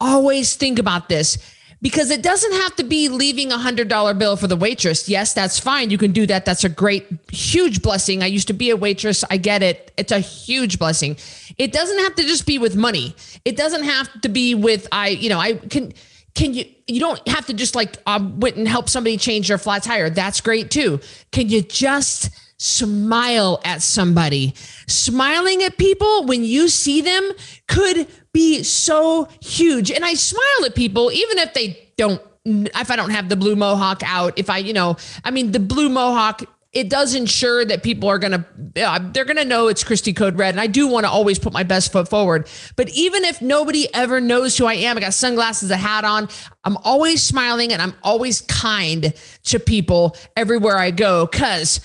always 0.00 0.56
think 0.56 0.78
about 0.78 1.08
this 1.08 1.38
because 1.82 2.10
it 2.10 2.22
doesn't 2.22 2.52
have 2.52 2.76
to 2.76 2.84
be 2.84 3.08
leaving 3.08 3.52
a 3.52 3.58
hundred 3.58 3.88
dollar 3.88 4.14
bill 4.14 4.36
for 4.36 4.46
the 4.46 4.56
waitress. 4.56 5.08
Yes, 5.08 5.32
that's 5.32 5.58
fine. 5.58 5.90
You 5.90 5.98
can 5.98 6.12
do 6.12 6.26
that. 6.26 6.44
That's 6.44 6.64
a 6.64 6.68
great, 6.68 7.06
huge 7.32 7.82
blessing. 7.82 8.22
I 8.22 8.26
used 8.26 8.48
to 8.48 8.52
be 8.52 8.70
a 8.70 8.76
waitress. 8.76 9.24
I 9.30 9.36
get 9.36 9.62
it. 9.62 9.92
It's 9.96 10.12
a 10.12 10.20
huge 10.20 10.78
blessing. 10.78 11.16
It 11.58 11.72
doesn't 11.72 11.98
have 11.98 12.14
to 12.16 12.22
just 12.22 12.46
be 12.46 12.58
with 12.58 12.76
money. 12.76 13.14
It 13.44 13.56
doesn't 13.56 13.84
have 13.84 14.20
to 14.22 14.28
be 14.28 14.54
with 14.54 14.86
I. 14.92 15.08
You 15.08 15.30
know, 15.30 15.38
I 15.38 15.54
can. 15.54 15.92
Can 16.34 16.54
you? 16.54 16.64
You 16.86 17.00
don't 17.00 17.26
have 17.28 17.46
to 17.46 17.54
just 17.54 17.74
like 17.74 17.96
I 18.06 18.16
um, 18.16 18.38
went 18.38 18.56
and 18.56 18.68
help 18.68 18.88
somebody 18.88 19.16
change 19.16 19.48
their 19.48 19.58
flat 19.58 19.82
tire. 19.82 20.10
That's 20.10 20.40
great 20.40 20.70
too. 20.70 21.00
Can 21.32 21.48
you 21.48 21.62
just? 21.62 22.30
Smile 22.60 23.58
at 23.64 23.80
somebody. 23.80 24.54
Smiling 24.86 25.62
at 25.62 25.78
people 25.78 26.26
when 26.26 26.44
you 26.44 26.68
see 26.68 27.00
them 27.00 27.32
could 27.68 28.06
be 28.34 28.62
so 28.62 29.28
huge. 29.40 29.90
And 29.90 30.04
I 30.04 30.12
smile 30.12 30.66
at 30.66 30.74
people, 30.74 31.10
even 31.10 31.38
if 31.38 31.54
they 31.54 31.90
don't, 31.96 32.20
if 32.44 32.90
I 32.90 32.96
don't 32.96 33.10
have 33.10 33.30
the 33.30 33.36
blue 33.36 33.56
mohawk 33.56 34.02
out, 34.04 34.38
if 34.38 34.50
I, 34.50 34.58
you 34.58 34.74
know, 34.74 34.96
I 35.24 35.30
mean, 35.30 35.52
the 35.52 35.60
blue 35.60 35.88
mohawk 35.88 36.42
it 36.72 36.88
does 36.88 37.16
ensure 37.16 37.64
that 37.64 37.82
people 37.82 38.08
are 38.08 38.18
going 38.18 38.30
to 38.30 38.86
uh, 38.86 39.00
they're 39.12 39.24
going 39.24 39.36
to 39.36 39.44
know 39.44 39.66
it's 39.66 39.82
Christy 39.82 40.12
Code 40.12 40.38
Red 40.38 40.54
and 40.54 40.60
I 40.60 40.68
do 40.68 40.86
want 40.86 41.04
to 41.04 41.10
always 41.10 41.36
put 41.36 41.52
my 41.52 41.64
best 41.64 41.90
foot 41.90 42.08
forward 42.08 42.48
but 42.76 42.88
even 42.90 43.24
if 43.24 43.42
nobody 43.42 43.92
ever 43.92 44.20
knows 44.20 44.56
who 44.56 44.66
I 44.66 44.74
am 44.74 44.96
I 44.96 45.00
got 45.00 45.12
sunglasses 45.12 45.72
a 45.72 45.76
hat 45.76 46.04
on 46.04 46.28
I'm 46.62 46.76
always 46.84 47.24
smiling 47.24 47.72
and 47.72 47.82
I'm 47.82 47.94
always 48.04 48.42
kind 48.42 49.12
to 49.46 49.58
people 49.58 50.16
everywhere 50.36 50.78
I 50.78 50.92
go 50.92 51.26
cuz 51.26 51.80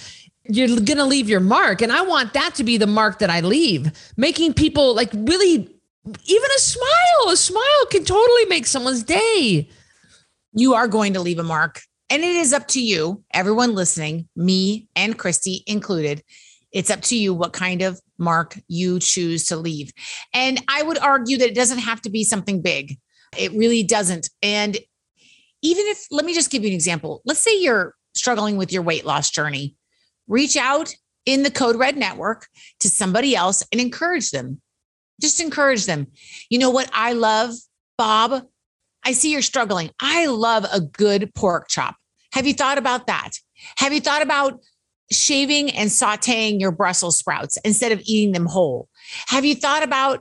you're 0.47 0.67
going 0.67 0.97
to 0.97 1.05
leave 1.05 1.27
your 1.27 1.39
mark 1.39 1.81
and 1.81 1.91
I 1.91 2.01
want 2.01 2.33
that 2.33 2.55
to 2.55 2.63
be 2.63 2.77
the 2.77 2.87
mark 2.87 3.19
that 3.19 3.29
I 3.29 3.41
leave 3.41 3.91
making 4.15 4.53
people 4.53 4.95
like 4.95 5.11
really 5.13 5.75
even 6.05 6.49
a 6.55 6.59
smile, 6.59 7.29
a 7.29 7.37
smile 7.37 7.85
can 7.89 8.03
totally 8.05 8.45
make 8.45 8.67
someone's 8.67 9.03
day. 9.03 9.69
You 10.53 10.73
are 10.75 10.87
going 10.87 11.13
to 11.13 11.19
leave 11.19 11.39
a 11.39 11.43
mark. 11.43 11.81
And 12.09 12.21
it 12.21 12.35
is 12.35 12.53
up 12.53 12.67
to 12.69 12.81
you, 12.81 13.23
everyone 13.33 13.73
listening, 13.73 14.29
me 14.35 14.87
and 14.95 15.17
Christy 15.17 15.63
included. 15.65 16.23
It's 16.71 16.91
up 16.91 17.01
to 17.03 17.17
you 17.17 17.33
what 17.33 17.53
kind 17.53 17.81
of 17.81 17.99
mark 18.19 18.59
you 18.67 18.99
choose 18.99 19.45
to 19.45 19.55
leave. 19.55 19.91
And 20.33 20.63
I 20.67 20.83
would 20.83 20.99
argue 20.99 21.37
that 21.37 21.49
it 21.49 21.55
doesn't 21.55 21.79
have 21.79 22.01
to 22.01 22.11
be 22.11 22.23
something 22.23 22.61
big. 22.61 22.97
It 23.35 23.51
really 23.53 23.81
doesn't. 23.81 24.29
And 24.43 24.77
even 25.63 25.85
if, 25.87 26.05
let 26.11 26.25
me 26.25 26.35
just 26.35 26.51
give 26.51 26.61
you 26.61 26.69
an 26.69 26.75
example. 26.75 27.21
Let's 27.25 27.39
say 27.39 27.59
you're 27.59 27.95
struggling 28.13 28.57
with 28.57 28.71
your 28.71 28.83
weight 28.83 29.05
loss 29.05 29.31
journey, 29.31 29.75
reach 30.27 30.57
out 30.57 30.93
in 31.25 31.43
the 31.43 31.51
Code 31.51 31.75
Red 31.75 31.97
network 31.97 32.47
to 32.79 32.89
somebody 32.89 33.35
else 33.35 33.63
and 33.71 33.81
encourage 33.81 34.31
them. 34.31 34.61
Just 35.21 35.41
encourage 35.41 35.85
them. 35.85 36.07
You 36.49 36.59
know 36.59 36.69
what 36.69 36.89
I 36.93 37.13
love, 37.13 37.53
Bob? 37.97 38.43
I 39.03 39.13
see 39.13 39.31
you're 39.31 39.41
struggling. 39.41 39.91
I 39.99 40.25
love 40.25 40.65
a 40.71 40.81
good 40.81 41.33
pork 41.35 41.67
chop. 41.69 41.95
Have 42.33 42.45
you 42.47 42.53
thought 42.53 42.77
about 42.77 43.07
that? 43.07 43.31
Have 43.77 43.93
you 43.93 44.01
thought 44.01 44.21
about 44.21 44.59
shaving 45.11 45.69
and 45.71 45.89
sauteing 45.89 46.59
your 46.59 46.71
Brussels 46.71 47.17
sprouts 47.17 47.57
instead 47.63 47.91
of 47.91 48.01
eating 48.05 48.33
them 48.33 48.45
whole? 48.45 48.89
Have 49.27 49.45
you 49.45 49.55
thought 49.55 49.83
about, 49.83 50.19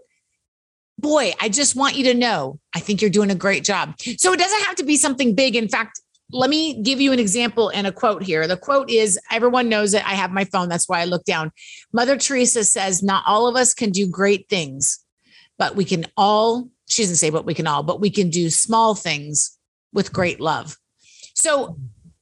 boy, 0.98 1.32
I 1.40 1.48
just 1.48 1.74
want 1.74 1.96
you 1.96 2.04
to 2.04 2.14
know, 2.14 2.60
I 2.74 2.80
think 2.80 3.00
you're 3.00 3.10
doing 3.10 3.30
a 3.30 3.34
great 3.34 3.64
job. 3.64 3.94
So 4.18 4.32
it 4.32 4.38
doesn't 4.38 4.62
have 4.64 4.76
to 4.76 4.84
be 4.84 4.96
something 4.96 5.34
big. 5.34 5.56
In 5.56 5.68
fact, 5.68 6.00
let 6.30 6.50
me 6.50 6.82
give 6.82 7.00
you 7.00 7.12
an 7.12 7.18
example 7.18 7.68
and 7.70 7.86
a 7.86 7.92
quote 7.92 8.22
here. 8.22 8.46
The 8.46 8.56
quote 8.56 8.90
is 8.90 9.18
everyone 9.30 9.68
knows 9.68 9.92
that 9.92 10.06
I 10.06 10.14
have 10.14 10.30
my 10.30 10.44
phone. 10.44 10.68
That's 10.68 10.88
why 10.88 11.00
I 11.00 11.04
look 11.04 11.24
down. 11.24 11.52
Mother 11.92 12.16
Teresa 12.16 12.64
says, 12.64 13.02
Not 13.02 13.24
all 13.26 13.46
of 13.46 13.56
us 13.56 13.74
can 13.74 13.90
do 13.90 14.08
great 14.08 14.48
things, 14.48 14.98
but 15.58 15.76
we 15.76 15.84
can 15.84 16.06
all, 16.16 16.68
she 16.88 17.02
doesn't 17.02 17.16
say, 17.16 17.30
but 17.30 17.44
we 17.44 17.54
can 17.54 17.66
all, 17.66 17.82
but 17.82 18.00
we 18.00 18.10
can 18.10 18.30
do 18.30 18.50
small 18.50 18.94
things 18.94 19.56
with 19.92 20.12
great 20.12 20.40
love. 20.40 20.76
So 21.34 21.78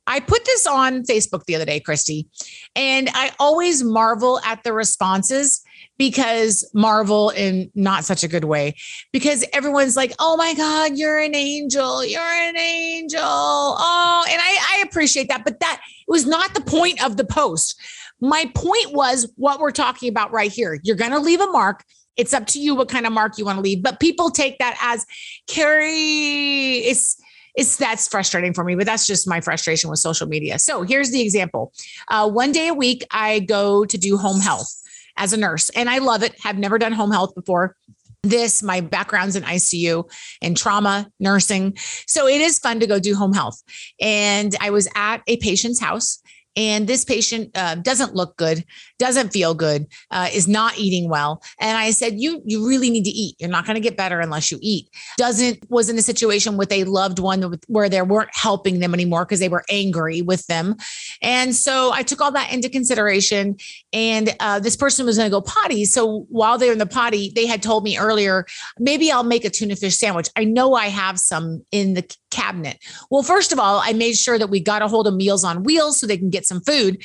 I 0.07 0.21
put 0.21 0.45
this 0.45 0.67
on 0.67 1.05
Facebook 1.05 1.45
the 1.45 1.55
other 1.55 1.65
day, 1.65 1.81
Christy, 1.81 2.29
and 2.75 3.09
I 3.15 3.33
always 3.39 3.85
marvel 3.85 4.41
at 4.45 4.65
the 4.65 4.73
responses 4.73 5.62
because 5.99 6.69
marvel 6.75 7.31
in 7.31 7.71
not 7.75 8.05
such 8.05 8.25
a 8.25 8.29
good 8.29 8.45
way. 8.45 8.75
Because 9.13 9.45
everyone's 9.53 9.97
like 9.97 10.13
oh 10.19 10.37
my 10.37 10.55
god 10.55 10.97
you're 10.97 11.19
an 11.19 11.35
angel 11.35 12.05
you're 12.05 12.23
an 12.23 12.57
angel. 12.57 13.21
Oh 13.23 14.25
and 14.29 14.41
I, 14.41 14.79
I 14.79 14.83
appreciate 14.83 15.29
that 15.29 15.45
but 15.45 15.61
that 15.61 15.81
was 16.09 16.27
not 16.27 16.55
the 16.55 16.61
point 16.61 17.05
of 17.05 17.17
the 17.17 17.25
post. 17.25 17.81
My 18.21 18.51
point 18.55 18.93
was 18.93 19.31
what 19.37 19.59
we're 19.59 19.73
talking 19.73 20.09
about 20.09 20.33
right 20.33 20.53
here. 20.53 20.79
You're 20.85 20.97
going 20.97 21.11
to 21.11 21.19
leave 21.19 21.41
a 21.41 21.51
mark. 21.51 21.83
It's 22.17 22.33
up 22.33 22.47
to 22.49 22.61
you 22.61 22.75
what 22.75 22.89
kind 22.89 23.07
of 23.07 23.13
mark 23.13 23.39
you 23.39 23.45
want 23.45 23.57
to 23.57 23.63
leave 23.63 23.83
but 23.83 23.99
people 23.99 24.31
take 24.31 24.59
that 24.59 24.77
as 24.83 25.07
carrie 25.47 26.79
it's 26.85 27.17
it's 27.55 27.77
that's 27.77 28.09
frustrating 28.09 28.55
for 28.55 28.65
me, 28.65 28.75
but 28.75 28.87
that's 28.87 29.07
just 29.07 29.29
my 29.29 29.41
frustration 29.41 29.91
with 29.91 29.99
social 29.99 30.27
media. 30.27 30.59
So 30.59 30.83
here's 30.83 31.11
the 31.11 31.21
example. 31.21 31.73
Uh, 32.09 32.29
one 32.31 32.53
day 32.53 32.69
a 32.69 32.75
week, 32.75 33.05
I 33.11 33.41
go 33.41 33.85
to 33.85 33.99
do 33.99 34.17
home 34.17 34.41
health 34.41 34.82
as 35.17 35.33
a 35.33 35.37
nurse. 35.37 35.71
And 35.71 35.89
I 35.91 35.99
love 35.99 36.23
it. 36.23 36.35
Have 36.43 36.59
never 36.59 36.79
done 36.79 36.93
home 36.93 37.11
health 37.11 37.35
before. 37.35 37.77
This, 38.23 38.63
my 38.63 38.81
background's 38.81 39.35
in 39.35 39.43
ICU 39.43 40.09
and 40.41 40.57
trauma 40.57 41.11
nursing. 41.19 41.77
So 42.07 42.29
it 42.29 42.41
is 42.41 42.59
fun 42.59 42.79
to 42.79 42.87
go 42.87 43.01
do 43.01 43.17
home 43.17 43.33
health. 43.33 43.61
And 44.01 44.55
I 44.61 44.71
was 44.71 44.89
at 44.95 45.23
a 45.27 45.39
patient's 45.39 45.81
house 45.81 46.23
and 46.57 46.87
this 46.87 47.05
patient 47.05 47.51
uh, 47.55 47.77
doesn't 47.77 48.15
look 48.15 48.37
good, 48.37 48.65
doesn't 48.99 49.33
feel 49.33 49.55
good, 49.55 49.87
uh, 50.11 50.29
is 50.33 50.47
not 50.47 50.79
eating 50.79 51.09
well. 51.09 51.43
And 51.61 51.79
I 51.79 51.91
said, 51.91 52.21
"You 52.21 52.43
you 52.45 52.67
really 52.67 52.91
need 52.91 53.05
to 53.05 53.11
eat. 53.11 53.37
You're 53.39 53.51
not 53.51 53.67
going 53.67 53.75
to 53.75 53.81
get 53.81 53.97
better 53.97 54.21
unless 54.21 54.51
you 54.51 54.59
eat." 54.61 54.89
Doesn't 55.19 55.71
was 55.71 55.89
in 55.89 55.99
a 55.99 56.03
situation 56.03 56.57
with 56.57 56.71
a 56.73 56.85
loved 56.85 57.19
one 57.19 57.59
where 57.69 57.89
they 57.89 58.03
weren't 58.03 58.35
helping 58.35 58.81
them 58.81 58.95
anymore 58.95 59.25
because 59.25 59.41
they 59.41 59.49
were 59.49 59.65
angry 59.71 60.23
with 60.23 60.47
them, 60.47 60.77
and 61.23 61.55
so 61.55 61.93
I 61.93 62.03
took 62.03 62.21
all 62.21 62.33
that 62.33 62.53
into 62.53 62.69
consideration. 62.69 63.57
And 63.93 64.35
uh, 64.41 64.59
this 64.61 64.77
person 64.77 65.07
was 65.07 65.17
going 65.17 65.31
to 65.31 65.31
go 65.31 65.41
potty. 65.41 65.85
So 65.85 66.27
while 66.29 66.59
they 66.59 66.67
were 66.67 66.73
in 66.73 66.79
the 66.79 66.87
potty, 66.87 67.33
they 67.35 67.47
had 67.47 67.63
told 67.63 67.85
me 67.85 67.99
earlier, 67.99 68.47
maybe 68.79 69.11
I'll 69.11 69.23
make 69.25 69.45
a 69.45 69.51
tuna 69.51 69.77
fish 69.77 69.97
sandwich. 69.97 70.29
I 70.37 70.45
know 70.45 70.75
I 70.75 70.87
have 70.87 71.19
some 71.19 71.65
in 71.71 71.95
the 71.95 72.17
cabinet. 72.31 72.79
Well, 73.11 73.23
first 73.23 73.53
of 73.53 73.59
all, 73.59 73.81
I 73.85 73.93
made 73.93 74.17
sure 74.17 74.39
that 74.39 74.49
we 74.49 74.59
got 74.59 74.83
a 74.83 74.89
hold 74.89 75.07
of 75.07 75.15
Meals 75.15 75.45
on 75.45 75.63
Wheels 75.63 76.01
so 76.01 76.07
they 76.07 76.17
can 76.17 76.31
get 76.31 76.42
some 76.47 76.61
food. 76.61 77.03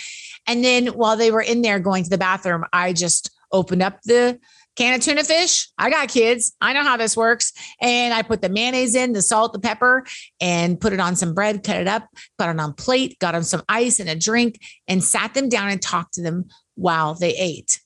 And 0.47 0.63
then 0.63 0.87
while 0.87 1.17
they 1.17 1.31
were 1.31 1.41
in 1.41 1.61
there 1.61 1.79
going 1.79 2.03
to 2.03 2.09
the 2.09 2.17
bathroom, 2.17 2.65
I 2.73 2.93
just 2.93 3.31
opened 3.51 3.81
up 3.81 4.01
the 4.03 4.39
can 4.75 4.93
of 4.93 5.01
tuna 5.01 5.23
fish. 5.23 5.69
I 5.77 5.89
got 5.89 6.07
kids. 6.07 6.55
I 6.61 6.71
know 6.73 6.83
how 6.83 6.97
this 6.97 7.17
works. 7.17 7.51
And 7.81 8.13
I 8.13 8.21
put 8.21 8.41
the 8.41 8.49
mayonnaise 8.49 8.95
in, 8.95 9.13
the 9.13 9.21
salt, 9.21 9.51
the 9.51 9.59
pepper, 9.59 10.05
and 10.39 10.79
put 10.79 10.93
it 10.93 10.99
on 10.99 11.15
some 11.15 11.33
bread, 11.33 11.63
cut 11.63 11.77
it 11.77 11.87
up, 11.87 12.07
put 12.37 12.47
it 12.47 12.59
on 12.59 12.73
plate, 12.73 13.17
got 13.19 13.33
them 13.33 13.43
some 13.43 13.63
ice 13.67 13.99
and 13.99 14.09
a 14.09 14.15
drink, 14.15 14.59
and 14.87 15.03
sat 15.03 15.33
them 15.33 15.49
down 15.49 15.69
and 15.69 15.81
talked 15.81 16.13
to 16.13 16.21
them 16.21 16.45
while 16.75 17.15
they 17.15 17.35
ate. 17.35 17.81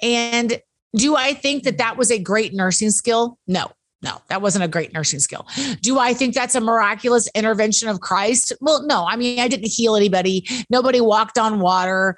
And 0.00 0.60
do 0.94 1.16
I 1.16 1.34
think 1.34 1.64
that 1.64 1.78
that 1.78 1.96
was 1.96 2.10
a 2.10 2.18
great 2.18 2.54
nursing 2.54 2.90
skill? 2.90 3.38
No. 3.46 3.72
No, 4.02 4.20
that 4.28 4.42
wasn't 4.42 4.64
a 4.64 4.68
great 4.68 4.92
nursing 4.92 5.20
skill. 5.20 5.46
Do 5.80 5.98
I 5.98 6.12
think 6.12 6.34
that's 6.34 6.54
a 6.54 6.60
miraculous 6.60 7.28
intervention 7.34 7.88
of 7.88 8.00
Christ? 8.00 8.52
Well, 8.60 8.86
no. 8.86 9.06
I 9.06 9.16
mean, 9.16 9.40
I 9.40 9.48
didn't 9.48 9.68
heal 9.68 9.96
anybody. 9.96 10.46
Nobody 10.68 11.00
walked 11.00 11.38
on 11.38 11.60
water. 11.60 12.16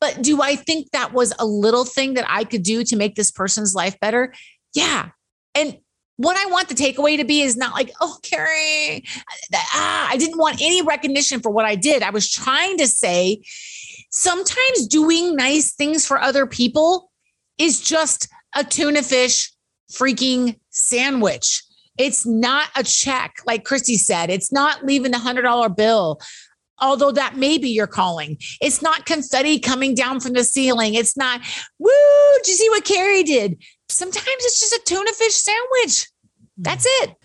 But 0.00 0.22
do 0.22 0.42
I 0.42 0.56
think 0.56 0.90
that 0.90 1.12
was 1.12 1.32
a 1.38 1.46
little 1.46 1.84
thing 1.84 2.14
that 2.14 2.24
I 2.28 2.44
could 2.44 2.62
do 2.62 2.82
to 2.84 2.96
make 2.96 3.14
this 3.14 3.30
person's 3.30 3.74
life 3.74 3.98
better? 4.00 4.34
Yeah. 4.74 5.10
And 5.54 5.78
what 6.16 6.36
I 6.36 6.50
want 6.50 6.68
the 6.68 6.74
takeaway 6.74 7.16
to 7.16 7.24
be 7.24 7.42
is 7.42 7.56
not 7.56 7.72
like, 7.72 7.92
oh, 8.00 8.18
Carrie, 8.22 9.04
ah, 9.54 10.08
I 10.10 10.16
didn't 10.16 10.38
want 10.38 10.60
any 10.60 10.82
recognition 10.82 11.40
for 11.40 11.50
what 11.50 11.64
I 11.64 11.76
did. 11.76 12.02
I 12.02 12.10
was 12.10 12.30
trying 12.30 12.76
to 12.78 12.86
say 12.86 13.42
sometimes 14.10 14.86
doing 14.88 15.36
nice 15.36 15.72
things 15.72 16.06
for 16.06 16.20
other 16.20 16.44
people 16.44 17.10
is 17.56 17.80
just 17.80 18.28
a 18.54 18.64
tuna 18.64 19.02
fish 19.02 19.52
freaking 19.90 20.58
sandwich. 20.70 21.62
It's 21.98 22.24
not 22.24 22.68
a 22.76 22.82
check, 22.82 23.36
like 23.46 23.64
Christy 23.64 23.96
said. 23.96 24.30
It's 24.30 24.52
not 24.52 24.84
leaving 24.84 25.12
hundred 25.12 25.42
dollar 25.42 25.68
bill, 25.68 26.20
although 26.80 27.12
that 27.12 27.36
may 27.36 27.58
be 27.58 27.68
your 27.68 27.86
calling. 27.86 28.38
It's 28.60 28.80
not 28.80 29.06
confetti 29.06 29.58
coming 29.58 29.94
down 29.94 30.20
from 30.20 30.32
the 30.32 30.44
ceiling. 30.44 30.94
It's 30.94 31.16
not, 31.16 31.40
woo, 31.78 31.90
did 32.38 32.48
you 32.48 32.54
see 32.54 32.68
what 32.70 32.84
Carrie 32.84 33.22
did? 33.22 33.62
Sometimes 33.88 34.24
it's 34.26 34.60
just 34.60 34.72
a 34.72 34.82
tuna 34.86 35.12
fish 35.12 35.34
sandwich. 35.34 36.08
That's 36.56 36.86
it. 37.02 37.16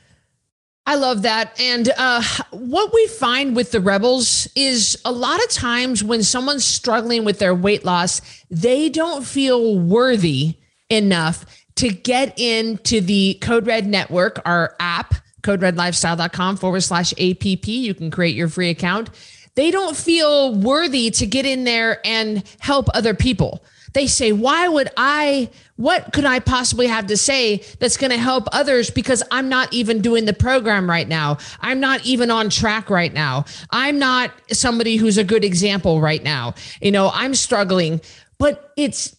I 0.88 0.95
love 0.95 1.24
that. 1.24 1.60
And 1.60 1.89
uh, 1.98 2.22
what 2.51 2.93
we 2.93 3.07
find 3.07 3.55
with 3.55 3.72
the 3.72 3.81
rebels 3.81 4.48
is 4.55 5.00
a 5.03 5.12
lot 5.12 5.43
of 5.43 5.50
times 5.50 6.03
when 6.03 6.22
someone's 6.22 6.65
struggling 6.65 7.25
with 7.25 7.39
their 7.39 7.55
weight 7.55 7.86
loss, 7.86 8.22
they 8.51 8.89
don't 8.89 9.25
feel 9.25 9.79
worthy 9.79 10.60
enough 10.89 11.45
to 11.75 11.89
get 11.89 12.38
into 12.39 13.01
the 13.01 13.38
Code 13.41 13.67
Red 13.67 13.86
Network, 13.88 14.39
our 14.46 14.75
app, 14.79 15.13
coderedlifestyle.com 15.44 16.58
forward 16.58 16.82
slash 16.82 17.13
APP. 17.13 17.67
You 17.67 17.94
can 17.94 18.10
create 18.12 18.36
your 18.36 18.48
free 18.48 18.70
account. 18.70 19.10
They 19.55 19.72
don't 19.72 19.96
feel 19.96 20.55
worthy 20.55 21.12
to 21.12 21.25
get 21.25 21.46
in 21.46 21.63
there 21.63 22.05
and 22.05 22.44
help 22.60 22.88
other 22.94 23.13
people. 23.13 23.63
They 23.94 24.08
say, 24.08 24.34
why 24.34 24.67
would 24.67 24.89
I, 24.98 25.50
what 25.77 26.12
could 26.12 26.25
I 26.25 26.39
possibly 26.39 26.88
have 26.88 27.08
to 27.08 27.15
say 27.15 27.63
that's 27.79 27.96
going 27.96 28.12
to 28.12 28.17
help 28.17 28.50
others 28.51 28.89
because 28.89 29.24
I'm 29.32 29.48
not 29.48 29.72
even 29.74 30.01
doing 30.01 30.25
the 30.25 30.34
program 30.34 30.89
right 30.89 31.08
now? 31.08 31.38
I'm 31.62 31.79
not 31.79 32.05
even 32.05 32.29
on 32.29 32.50
track 32.50 32.89
right 32.89 33.13
now. 33.13 33.46
I'm 33.70 33.98
not 33.98 34.32
somebody 34.51 34.98
who's 34.98 35.17
a 35.17 35.24
good 35.24 35.46
example 35.46 36.01
right 36.01 36.22
now. 36.22 36.55
You 36.82 36.91
know, 36.91 37.10
I'm 37.13 37.34
struggling, 37.34 38.01
but 38.38 38.74
it's, 38.75 39.15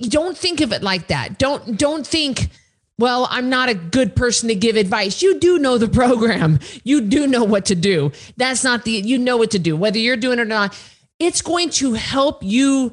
don't 0.00 0.36
think 0.36 0.60
of 0.60 0.72
it 0.72 0.82
like 0.82 1.08
that. 1.08 1.38
Don't 1.38 1.76
don't 1.78 2.06
think 2.06 2.50
well, 2.98 3.26
I'm 3.30 3.48
not 3.48 3.68
a 3.68 3.74
good 3.74 4.14
person 4.14 4.48
to 4.48 4.54
give 4.54 4.76
advice. 4.76 5.22
You 5.22 5.40
do 5.40 5.58
know 5.58 5.78
the 5.78 5.88
program. 6.00 6.60
You 6.84 7.00
do 7.00 7.26
know 7.26 7.44
what 7.44 7.66
to 7.66 7.74
do. 7.74 8.12
That's 8.36 8.62
not 8.62 8.84
the 8.84 8.92
you 8.92 9.18
know 9.18 9.36
what 9.36 9.50
to 9.52 9.58
do. 9.58 9.76
Whether 9.76 9.98
you're 9.98 10.16
doing 10.16 10.38
it 10.38 10.42
or 10.42 10.46
not, 10.46 10.78
it's 11.18 11.42
going 11.42 11.70
to 11.70 11.94
help 11.94 12.42
you 12.42 12.92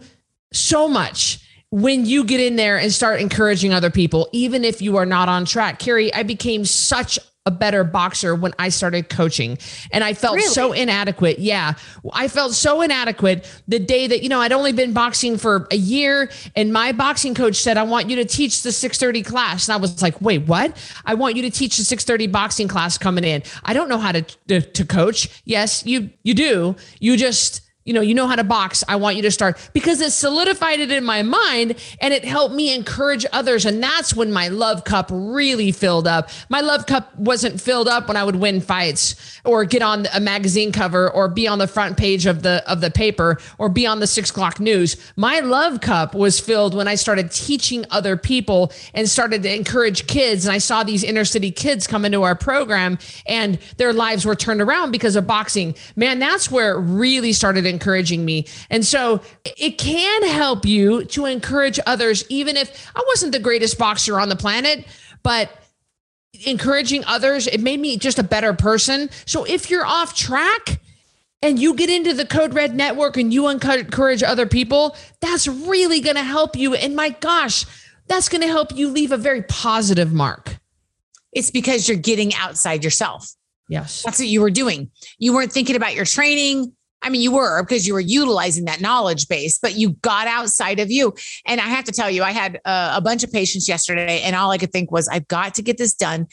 so 0.51 0.87
much 0.87 1.39
when 1.71 2.05
you 2.05 2.23
get 2.23 2.39
in 2.39 2.55
there 2.55 2.77
and 2.77 2.91
start 2.91 3.21
encouraging 3.21 3.73
other 3.73 3.91
people, 3.91 4.27
even 4.31 4.65
if 4.65 4.81
you 4.81 4.97
are 4.97 5.05
not 5.05 5.29
on 5.29 5.45
track. 5.45 5.77
Carrie, 5.79 6.13
I 6.13 6.23
became 6.23 6.65
such 6.65 7.19
a 7.49 7.51
better 7.51 7.83
boxer 7.83 8.35
when 8.35 8.53
I 8.59 8.69
started 8.69 9.09
coaching. 9.09 9.57
And 9.91 10.03
I 10.03 10.13
felt 10.13 10.35
really? 10.35 10.47
so 10.49 10.71
inadequate. 10.71 11.39
Yeah. 11.39 11.73
I 12.13 12.27
felt 12.27 12.53
so 12.53 12.81
inadequate 12.81 13.49
the 13.67 13.79
day 13.79 14.05
that, 14.05 14.21
you 14.21 14.29
know, 14.29 14.39
I'd 14.39 14.51
only 14.51 14.71
been 14.71 14.93
boxing 14.93 15.39
for 15.39 15.67
a 15.71 15.75
year 15.75 16.29
and 16.55 16.71
my 16.71 16.91
boxing 16.91 17.33
coach 17.33 17.55
said, 17.55 17.75
I 17.75 17.83
want 17.83 18.07
you 18.07 18.17
to 18.17 18.25
teach 18.25 18.61
the 18.61 18.71
630 18.71 19.23
class. 19.23 19.67
And 19.67 19.73
I 19.73 19.77
was 19.77 19.99
like, 20.03 20.21
wait, 20.21 20.43
what? 20.43 20.77
I 21.05 21.15
want 21.15 21.35
you 21.35 21.41
to 21.41 21.49
teach 21.49 21.77
the 21.77 21.83
630 21.83 22.27
boxing 22.27 22.67
class 22.67 22.99
coming 22.99 23.23
in. 23.23 23.41
I 23.63 23.73
don't 23.73 23.89
know 23.89 23.97
how 23.97 24.11
to, 24.11 24.21
to, 24.21 24.61
to 24.61 24.85
coach. 24.85 25.41
Yes, 25.45 25.83
you, 25.87 26.11
you 26.21 26.35
do. 26.35 26.75
You 26.99 27.17
just, 27.17 27.61
you 27.89 27.93
know, 27.93 28.01
you 28.01 28.13
know 28.13 28.27
how 28.27 28.35
to 28.35 28.43
box. 28.43 28.83
I 28.87 28.97
want 28.97 29.15
you 29.15 29.23
to 29.23 29.31
start 29.31 29.57
because 29.73 29.99
it 29.99 30.11
solidified 30.11 30.79
it 30.79 30.91
in 30.91 31.03
my 31.03 31.23
mind 31.23 31.75
and 31.99 32.13
it 32.13 32.23
helped 32.23 32.53
me 32.53 32.71
encourage 32.71 33.25
others. 33.33 33.65
And 33.65 33.81
that's 33.81 34.13
when 34.13 34.31
my 34.31 34.47
love 34.47 34.83
cup 34.83 35.09
really 35.11 35.71
filled 35.71 36.05
up. 36.05 36.29
My 36.49 36.61
love 36.61 36.85
cup 36.85 37.17
wasn't 37.17 37.59
filled 37.59 37.87
up 37.87 38.07
when 38.07 38.15
I 38.15 38.23
would 38.23 38.35
win 38.35 38.61
fights 38.61 39.41
or 39.43 39.65
get 39.65 39.81
on 39.81 40.05
a 40.13 40.19
magazine 40.19 40.71
cover 40.71 41.09
or 41.09 41.29
be 41.29 41.47
on 41.47 41.57
the 41.57 41.65
front 41.65 41.97
page 41.97 42.27
of 42.27 42.43
the 42.43 42.63
of 42.69 42.79
the 42.79 42.91
paper 42.91 43.39
or 43.57 43.69
be 43.69 43.87
on 43.87 43.99
the 44.01 44.05
six 44.05 44.29
o'clock 44.29 44.59
news. 44.59 44.95
My 45.15 45.39
love 45.39 45.81
cup 45.81 46.13
was 46.13 46.39
filled 46.39 46.75
when 46.75 46.87
I 46.87 46.93
started 46.93 47.31
teaching 47.31 47.85
other 47.89 48.15
people 48.17 48.71
and 48.93 49.09
started 49.09 49.41
to 49.41 49.55
encourage 49.55 50.05
kids. 50.05 50.45
And 50.45 50.53
I 50.53 50.59
saw 50.59 50.83
these 50.83 51.03
inner 51.03 51.25
city 51.25 51.49
kids 51.49 51.87
come 51.87 52.05
into 52.05 52.21
our 52.21 52.35
program 52.35 52.99
and 53.25 53.57
their 53.77 53.93
lives 53.93 54.25
were 54.25 54.35
turned 54.35 54.61
around 54.61 54.91
because 54.91 55.15
of 55.15 55.25
boxing. 55.25 55.73
Man, 55.95 56.19
that's 56.19 56.51
where 56.51 56.75
it 56.75 56.81
really 56.81 57.33
started 57.33 57.65
encouraging 57.79 58.25
me. 58.25 58.45
And 58.69 58.85
so 58.85 59.21
it 59.45 59.77
can 59.77 60.23
help 60.27 60.65
you 60.65 61.05
to 61.05 61.25
encourage 61.25 61.79
others, 61.87 62.25
even 62.29 62.57
if 62.57 62.91
I 62.95 63.03
wasn't 63.07 63.31
the 63.31 63.39
greatest 63.39 63.77
boxer 63.77 64.19
on 64.19 64.29
the 64.29 64.35
planet, 64.35 64.85
but 65.23 65.49
encouraging 66.45 67.03
others, 67.05 67.47
it 67.47 67.61
made 67.61 67.79
me 67.79 67.97
just 67.97 68.19
a 68.19 68.23
better 68.23 68.53
person. 68.53 69.09
So 69.25 69.45
if 69.45 69.69
you're 69.69 69.85
off 69.85 70.15
track, 70.15 70.79
and 71.41 71.57
you 71.57 71.73
get 71.73 71.89
into 71.89 72.13
the 72.13 72.25
Code 72.25 72.53
Red 72.53 72.75
network 72.75 73.15
and 73.15 73.33
you 73.33 73.47
encourage 73.47 74.23
other 74.23 74.45
people, 74.45 74.97
that's 75.21 75.47
really 75.47 76.01
going 76.01 76.17
to 76.17 76.21
help 76.23 76.57
you. 76.57 76.73
And 76.75 76.97
my 76.97 77.11
gosh, 77.11 77.65
that's 78.07 78.27
going 78.27 78.41
to 78.41 78.47
help 78.49 78.75
you 78.75 78.89
leave 78.89 79.13
a 79.13 79.17
very 79.17 79.43
positive 79.43 80.11
mark. 80.11 80.57
It's 81.31 81.49
because 81.49 81.87
you're 81.87 81.97
getting 81.97 82.35
outside 82.35 82.83
yourself. 82.83 83.31
Yes. 83.69 84.03
That's 84.03 84.19
what 84.19 84.27
you 84.27 84.41
were 84.41 84.49
doing. 84.49 84.91
You 85.17 85.33
weren't 85.33 85.53
thinking 85.53 85.77
about 85.77 85.95
your 85.95 86.03
training. 86.03 86.73
I 87.01 87.09
mean, 87.09 87.21
you 87.21 87.31
were 87.31 87.63
because 87.63 87.87
you 87.87 87.93
were 87.93 87.99
utilizing 87.99 88.65
that 88.65 88.81
knowledge 88.81 89.27
base, 89.27 89.57
but 89.57 89.75
you 89.75 89.91
got 90.01 90.27
outside 90.27 90.79
of 90.79 90.91
you. 90.91 91.13
And 91.45 91.61
I 91.61 91.65
have 91.65 91.85
to 91.85 91.91
tell 91.91 92.09
you, 92.09 92.23
I 92.23 92.31
had 92.31 92.59
uh, 92.65 92.93
a 92.95 93.01
bunch 93.01 93.23
of 93.23 93.31
patients 93.31 93.67
yesterday, 93.67 94.21
and 94.21 94.35
all 94.35 94.51
I 94.51 94.57
could 94.57 94.71
think 94.71 94.91
was, 94.91 95.07
I've 95.07 95.27
got 95.27 95.55
to 95.55 95.61
get 95.61 95.77
this 95.77 95.93
done. 95.93 96.27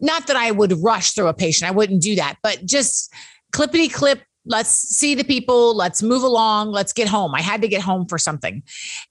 Not 0.00 0.26
that 0.28 0.36
I 0.36 0.50
would 0.50 0.72
rush 0.82 1.12
through 1.12 1.28
a 1.28 1.34
patient, 1.34 1.68
I 1.68 1.74
wouldn't 1.74 2.02
do 2.02 2.14
that, 2.16 2.36
but 2.42 2.64
just 2.64 3.12
clippity 3.52 3.92
clip. 3.92 4.22
Let's 4.44 4.70
see 4.70 5.14
the 5.14 5.24
people. 5.24 5.76
Let's 5.76 6.02
move 6.02 6.22
along. 6.22 6.70
Let's 6.70 6.94
get 6.94 7.06
home. 7.06 7.34
I 7.34 7.42
had 7.42 7.60
to 7.60 7.68
get 7.68 7.82
home 7.82 8.06
for 8.06 8.16
something. 8.16 8.62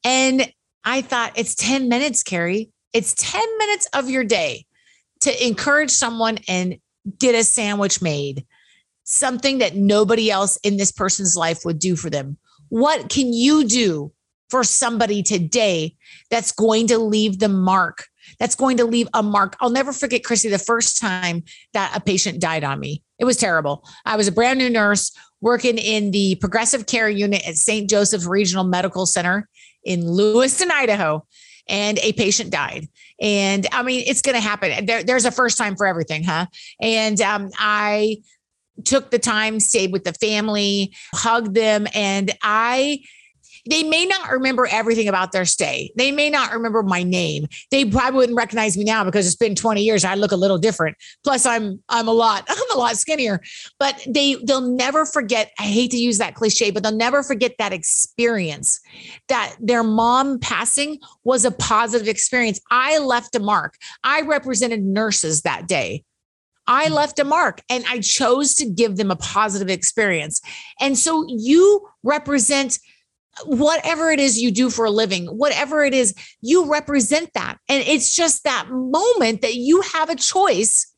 And 0.04 0.52
I 0.84 1.02
thought, 1.02 1.34
it's 1.36 1.54
10 1.54 1.90
minutes, 1.90 2.24
Carrie. 2.24 2.72
It's 2.92 3.14
10 3.14 3.58
minutes 3.60 3.88
of 3.94 4.10
your 4.10 4.24
day 4.24 4.66
to 5.22 5.46
encourage 5.46 5.92
someone 5.92 6.40
and 6.48 6.78
get 7.20 7.36
a 7.36 7.44
sandwich 7.44 8.02
made 8.02 8.46
something 9.08 9.60
that 9.60 9.76
nobody 9.76 10.30
else 10.30 10.58
in 10.58 10.76
this 10.76 10.92
person's 10.92 11.36
life 11.38 11.64
would 11.64 11.80
do 11.80 11.96
for 11.96 12.10
them. 12.10 12.38
What 12.68 13.10
can 13.10 13.32
you 13.32 13.64
do 13.64 14.12
for 14.50 14.66
somebody 14.66 15.24
today 15.24 15.96
that's 16.30 16.52
going 16.52 16.88
to 16.88 16.98
leave 16.98 17.40
the 17.40 17.48
mark? 17.48 18.06
That's 18.38 18.56
going 18.56 18.76
to 18.78 18.84
leave 18.84 19.08
a 19.14 19.24
mark. 19.24 19.56
I'll 19.62 19.70
never 19.70 19.94
forget, 19.94 20.26
Chrissy, 20.26 20.50
the 20.50 20.60
first 20.60 21.00
time 21.00 21.44
that 21.72 21.96
a 21.96 22.02
patient 22.02 22.42
died 22.42 22.66
on 22.66 22.82
me. 22.82 23.02
It 23.18 23.24
was 23.24 23.38
terrible. 23.38 23.86
I 24.06 24.18
was 24.18 24.28
a 24.28 24.32
brand 24.32 24.60
new 24.60 24.70
nurse 24.70 25.16
working 25.40 25.78
in 25.78 26.12
the 26.12 26.36
progressive 26.36 26.86
care 26.86 27.10
unit 27.10 27.48
at 27.48 27.56
St. 27.56 27.90
Joseph 27.90 28.28
Regional 28.28 28.66
Medical 28.66 29.06
Center 29.06 29.48
in 29.86 30.06
Lewiston, 30.06 30.70
Idaho, 30.70 31.26
and 31.70 31.98
a 32.00 32.12
patient 32.12 32.52
died. 32.52 32.90
And 33.22 33.66
I 33.72 33.84
mean, 33.84 34.04
it's 34.06 34.22
going 34.22 34.36
to 34.36 34.42
happen. 34.42 34.86
There, 34.86 35.02
there's 35.02 35.26
a 35.26 35.32
first 35.32 35.58
time 35.58 35.78
for 35.78 35.88
everything, 35.88 36.26
huh? 36.26 36.48
And 36.82 37.20
um, 37.22 37.50
I 37.58 38.18
took 38.86 39.12
the 39.12 39.20
time, 39.20 39.60
stayed 39.60 39.92
with 39.92 40.04
the 40.04 40.14
family, 40.14 40.94
hugged 41.14 41.56
them. 41.56 41.88
And 41.94 42.32
I, 42.42 43.00
they 43.70 43.84
may 43.84 44.06
not 44.06 44.32
remember 44.32 44.66
everything 44.68 45.08
about 45.08 45.32
their 45.32 45.46
stay. 45.46 45.92
They 45.96 46.12
may 46.12 46.30
not 46.30 46.54
remember 46.54 46.84
my 46.84 47.04
name. 47.04 47.48
They 47.72 47.86
probably 47.86 48.18
wouldn't 48.18 48.38
recognize 48.38 48.78
me 48.78 48.84
now 48.84 49.04
because 49.04 49.26
it's 49.26 49.36
been 49.36 49.56
20 49.56 49.82
years. 49.82 50.06
I 50.06 50.16
look 50.16 50.32
a 50.32 50.38
little 50.38 50.58
different. 50.58 50.98
Plus, 51.24 51.46
I'm 51.46 51.82
I'm 51.90 52.08
a 52.08 52.14
lot 52.14 52.46
I'm 52.50 52.72
a 52.74 52.78
lot 52.78 52.98
skinnier. 52.98 53.42
But 53.80 54.06
they 54.08 54.36
they'll 54.36 54.62
never 54.62 55.06
forget. 55.06 55.52
I 55.60 55.64
hate 55.64 55.92
to 55.92 55.98
use 55.98 56.18
that 56.18 56.36
cliche, 56.36 56.72
but 56.72 56.84
they'll 56.84 56.96
never 56.96 57.24
forget 57.24 57.56
that 57.60 57.74
experience. 57.74 58.80
That 59.28 59.56
their 59.60 59.84
mom 59.84 60.40
passing 60.40 61.00
was 61.24 61.46
a 61.46 61.52
positive 61.52 62.08
experience. 62.08 62.60
I 62.72 63.00
left 63.00 63.36
a 63.36 63.40
mark. 63.40 63.76
I 64.04 64.22
represented 64.22 64.84
nurses 64.84 65.42
that 65.42 65.68
day. 65.68 66.04
I 66.68 66.90
left 66.90 67.20
a 67.20 67.24
mark 67.24 67.62
and 67.70 67.84
I 67.88 68.00
chose 68.00 68.56
to 68.56 68.66
give 68.70 68.98
them 68.98 69.12
a 69.12 69.16
positive 69.16 69.70
experience. 69.70 70.42
And 70.80 70.98
so 70.98 71.26
you 71.28 71.88
represent 72.04 72.80
whatever 73.46 74.10
it 74.10 74.20
is 74.20 74.40
you 74.40 74.52
do 74.52 74.70
for 74.70 74.86
a 74.86 74.92
living, 74.92 75.28
whatever 75.28 75.84
it 75.84 75.94
is, 75.94 76.14
you 76.42 76.70
represent 76.70 77.32
that. 77.34 77.58
And 77.70 77.84
it's 77.84 78.16
just 78.16 78.44
that 78.44 78.68
moment 78.70 79.42
that 79.42 79.56
you 79.56 79.82
have 79.82 80.10
a 80.10 80.16
choice 80.16 80.92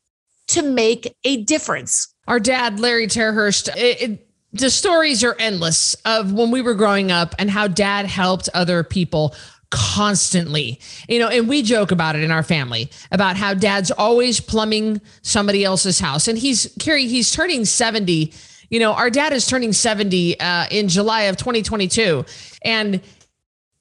to 0.48 0.62
make 0.62 1.14
a 1.24 1.44
difference. 1.44 2.12
Our 2.26 2.40
dad, 2.40 2.80
Larry 2.80 3.06
Terhurst, 3.06 3.68
it, 3.76 4.02
it, 4.02 4.28
the 4.52 4.70
stories 4.70 5.22
are 5.22 5.36
endless 5.38 5.94
of 6.04 6.32
when 6.32 6.50
we 6.50 6.62
were 6.62 6.74
growing 6.74 7.10
up 7.12 7.34
and 7.38 7.50
how 7.50 7.68
dad 7.68 8.06
helped 8.06 8.48
other 8.54 8.82
people 8.82 9.34
constantly. 9.70 10.80
You 11.08 11.18
know, 11.18 11.28
and 11.28 11.48
we 11.48 11.62
joke 11.62 11.92
about 11.92 12.16
it 12.16 12.22
in 12.22 12.30
our 12.30 12.42
family 12.42 12.90
about 13.10 13.36
how 13.36 13.54
dad's 13.54 13.90
always 13.90 14.40
plumbing 14.40 15.00
somebody 15.22 15.64
else's 15.64 15.98
house. 15.98 16.28
And 16.28 16.38
he's 16.38 16.74
Carrie, 16.78 17.06
he's 17.06 17.30
turning 17.30 17.64
70. 17.64 18.32
You 18.68 18.78
know, 18.78 18.92
our 18.92 19.10
dad 19.10 19.32
is 19.32 19.46
turning 19.46 19.72
70 19.72 20.38
uh, 20.38 20.66
in 20.70 20.88
July 20.88 21.22
of 21.22 21.36
2022. 21.36 22.24
And 22.62 23.00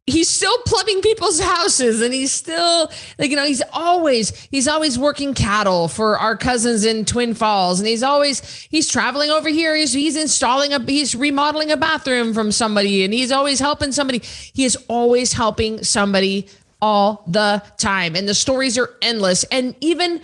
he's 0.10 0.30
still 0.30 0.58
plumbing 0.66 1.02
people's 1.02 1.40
houses 1.40 2.02
and 2.02 2.14
he's 2.14 2.32
still 2.32 2.92
like 3.18 3.30
you 3.30 3.36
know 3.36 3.46
he's 3.46 3.62
always 3.74 4.36
he's 4.52 4.68
always 4.68 4.98
working 4.98 5.34
cattle 5.34 5.88
for 5.88 6.18
our 6.18 6.36
cousins 6.36 6.86
in 6.86 7.06
twin 7.06 7.34
falls 7.34 7.80
and 7.80 7.88
he's 7.88 8.04
always 8.04 8.42
he's 8.70 8.90
traveling 8.90 9.30
over 9.30 9.50
here. 9.50 9.76
He's 9.76 9.94
he's 9.94 10.16
installing 10.16 10.74
a 10.74 10.80
he's 10.80 11.16
remodeling 11.16 11.72
a 11.72 11.78
bathroom 11.78 12.34
from 12.34 12.52
somebody 12.52 13.04
and 13.04 13.14
he's 13.14 13.32
always 13.32 13.60
helping 13.60 13.92
somebody. 13.92 14.20
He 14.20 14.66
is 14.66 14.78
always 14.88 15.34
helping 15.34 15.84
somebody 15.84 16.48
all 16.82 17.24
the 17.28 17.62
time 17.78 18.16
and 18.16 18.28
the 18.28 18.34
stories 18.34 18.78
are 18.78 18.90
endless. 19.02 19.44
And 19.46 19.76
even 19.82 20.22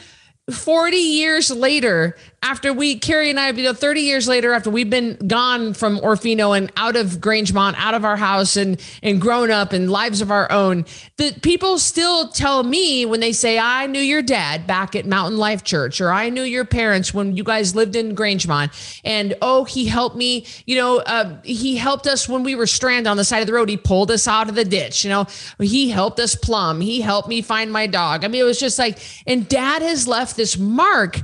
40 0.51 0.95
years 0.95 1.49
later, 1.49 2.15
after 2.45 2.71
we, 2.71 2.99
Carrie 2.99 3.31
and 3.31 3.39
I, 3.39 3.49
you 3.49 3.63
know, 3.63 3.73
30 3.73 4.01
years 4.01 4.27
later, 4.27 4.53
after 4.53 4.69
we've 4.69 4.89
been 4.89 5.15
gone 5.25 5.73
from 5.73 5.97
Orofino 5.97 6.55
and 6.55 6.71
out 6.77 6.95
of 6.95 7.13
Grangemont, 7.13 7.73
out 7.75 7.95
of 7.95 8.05
our 8.05 8.15
house 8.15 8.55
and, 8.55 8.79
and 9.01 9.19
grown 9.19 9.49
up 9.49 9.73
and 9.73 9.89
lives 9.89 10.21
of 10.21 10.29
our 10.29 10.51
own, 10.51 10.85
that 11.17 11.41
people 11.41 11.79
still 11.79 12.27
tell 12.27 12.61
me 12.61 13.03
when 13.03 13.19
they 13.19 13.31
say, 13.31 13.57
I 13.57 13.87
knew 13.87 13.99
your 13.99 14.21
dad 14.21 14.67
back 14.67 14.95
at 14.95 15.07
Mountain 15.07 15.39
Life 15.39 15.63
Church, 15.63 15.99
or 15.99 16.11
I 16.11 16.29
knew 16.29 16.43
your 16.43 16.65
parents 16.65 17.15
when 17.15 17.35
you 17.35 17.43
guys 17.43 17.73
lived 17.73 17.95
in 17.95 18.15
Grangemont. 18.15 19.01
And 19.03 19.33
oh, 19.41 19.63
he 19.63 19.87
helped 19.87 20.15
me, 20.15 20.45
you 20.67 20.75
know, 20.75 20.97
uh, 20.99 21.37
he 21.41 21.75
helped 21.75 22.05
us 22.05 22.29
when 22.29 22.43
we 22.43 22.53
were 22.53 22.67
stranded 22.67 23.07
on 23.07 23.17
the 23.17 23.25
side 23.25 23.39
of 23.39 23.47
the 23.47 23.53
road. 23.53 23.69
He 23.69 23.77
pulled 23.77 24.11
us 24.11 24.27
out 24.27 24.49
of 24.49 24.55
the 24.55 24.65
ditch, 24.65 25.03
you 25.03 25.09
know, 25.09 25.25
he 25.59 25.89
helped 25.89 26.19
us 26.19 26.35
plumb. 26.35 26.79
He 26.79 27.01
helped 27.01 27.27
me 27.27 27.41
find 27.41 27.71
my 27.71 27.87
dog. 27.87 28.23
I 28.23 28.27
mean, 28.27 28.41
it 28.41 28.45
was 28.45 28.59
just 28.59 28.77
like, 28.77 28.99
and 29.25 29.49
dad 29.49 29.81
has 29.81 30.07
left 30.07 30.37
this 30.37 30.59
mark. 30.59 31.21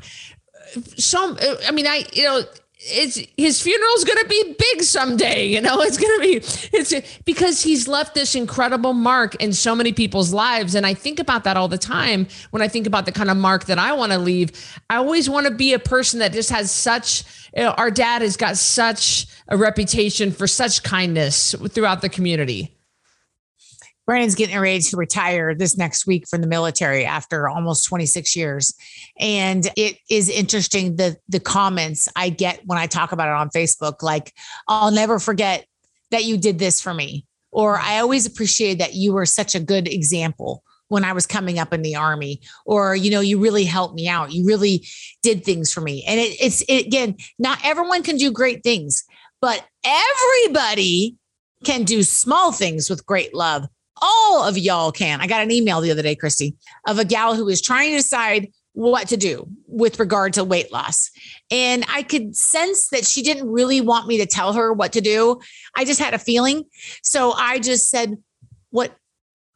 Some, 0.97 1.37
I 1.67 1.71
mean, 1.71 1.87
I, 1.87 2.05
you 2.13 2.23
know, 2.23 2.43
it's 2.83 3.21
his 3.37 3.61
funeral's 3.61 4.03
going 4.03 4.17
to 4.17 4.27
be 4.27 4.55
big 4.57 4.83
someday 4.83 5.45
you 5.45 5.61
know? 5.61 5.81
It's 5.91 5.97
going 5.97 6.19
to 6.19 6.21
be 6.21 6.35
it's 6.75 7.19
because 7.25 7.61
he's 7.61 7.87
left 7.87 8.15
this 8.15 8.33
incredible 8.33 8.93
mark 8.93 9.35
in 9.35 9.53
so 9.53 9.75
many 9.75 9.93
people's 9.93 10.33
lives. 10.33 10.73
And 10.73 10.85
i 10.85 10.93
think 10.93 11.19
about 11.19 11.43
that 11.43 11.57
all 11.57 11.67
the 11.67 11.77
time 11.77 12.27
when 12.49 12.61
i 12.61 12.67
think 12.67 12.87
about 12.87 13.05
the 13.05 13.11
kind 13.11 13.29
of 13.29 13.37
mark 13.37 13.65
that 13.65 13.77
i 13.77 13.93
want 13.93 14.11
to 14.11 14.17
leave. 14.17 14.51
I 14.89 14.95
always 14.95 15.29
want 15.29 15.47
to 15.47 15.53
be 15.53 15.73
a 15.73 15.79
person 15.79 16.19
that 16.19 16.33
just 16.33 16.49
has 16.49 16.71
such 16.71 17.23
you 17.55 17.63
know, 17.63 17.71
our 17.71 17.91
dad 17.91 18.21
has 18.21 18.37
got 18.37 18.57
such 18.57 19.27
a 19.47 19.57
reputation 19.57 20.31
for 20.31 20.47
such 20.47 20.83
kindness 20.83 21.53
throughout 21.73 22.01
the 22.01 22.09
community 22.09 22.80
Brandon's 24.05 24.35
getting 24.35 24.57
ready 24.59 24.79
to 24.79 24.97
retire 24.97 25.53
this 25.53 25.77
next 25.77 26.07
week 26.07 26.27
from 26.27 26.41
the 26.41 26.47
military 26.47 27.05
after 27.05 27.47
almost 27.47 27.85
26 27.85 28.35
years. 28.35 28.73
And 29.19 29.69
it 29.77 29.97
is 30.09 30.29
interesting 30.29 30.95
the 30.95 31.17
the 31.29 31.39
comments 31.39 32.09
I 32.15 32.29
get 32.29 32.61
when 32.65 32.77
I 32.77 32.87
talk 32.87 33.11
about 33.11 33.27
it 33.27 33.35
on 33.35 33.49
Facebook 33.49 34.01
like 34.01 34.33
I'll 34.67 34.91
never 34.91 35.19
forget 35.19 35.65
that 36.09 36.25
you 36.25 36.37
did 36.37 36.59
this 36.59 36.81
for 36.81 36.93
me 36.93 37.25
or 37.51 37.77
I 37.77 37.99
always 37.99 38.25
appreciated 38.25 38.79
that 38.79 38.95
you 38.95 39.13
were 39.13 39.25
such 39.25 39.55
a 39.55 39.59
good 39.59 39.87
example 39.87 40.63
when 40.87 41.05
I 41.05 41.13
was 41.13 41.25
coming 41.25 41.57
up 41.57 41.73
in 41.73 41.83
the 41.83 41.95
army, 41.95 42.41
or 42.65 42.95
you 42.95 43.11
know, 43.11 43.21
you 43.21 43.39
really 43.39 43.63
helped 43.63 43.95
me 43.95 44.09
out. 44.09 44.33
You 44.33 44.45
really 44.45 44.85
did 45.23 45.45
things 45.45 45.71
for 45.71 45.79
me. 45.79 46.03
And 46.05 46.19
it, 46.19 46.35
it's 46.41 46.61
it, 46.63 46.85
again, 46.85 47.15
not 47.39 47.59
everyone 47.63 48.03
can 48.03 48.17
do 48.17 48.29
great 48.29 48.61
things, 48.61 49.05
but 49.39 49.65
everybody 49.85 51.15
can 51.63 51.83
do 51.83 52.03
small 52.03 52.51
things 52.51 52.89
with 52.89 53.05
great 53.05 53.33
love 53.33 53.67
all 54.01 54.43
of 54.43 54.57
y'all 54.57 54.91
can. 54.91 55.21
I 55.21 55.27
got 55.27 55.43
an 55.43 55.51
email 55.51 55.81
the 55.81 55.91
other 55.91 56.01
day, 56.01 56.15
Christy, 56.15 56.55
of 56.87 56.99
a 56.99 57.05
gal 57.05 57.35
who 57.35 57.45
was 57.45 57.61
trying 57.61 57.91
to 57.91 57.97
decide 57.97 58.49
what 58.73 59.07
to 59.09 59.17
do 59.17 59.47
with 59.67 59.99
regard 59.99 60.33
to 60.33 60.43
weight 60.43 60.71
loss. 60.71 61.11
And 61.49 61.85
I 61.89 62.03
could 62.03 62.35
sense 62.35 62.89
that 62.89 63.05
she 63.05 63.21
didn't 63.21 63.49
really 63.49 63.81
want 63.81 64.07
me 64.07 64.17
to 64.17 64.25
tell 64.25 64.53
her 64.53 64.71
what 64.71 64.93
to 64.93 65.01
do. 65.01 65.39
I 65.75 65.85
just 65.85 65.99
had 65.99 66.13
a 66.13 66.19
feeling. 66.19 66.63
So 67.03 67.33
I 67.33 67.59
just 67.59 67.89
said, 67.89 68.17
What? 68.69 68.95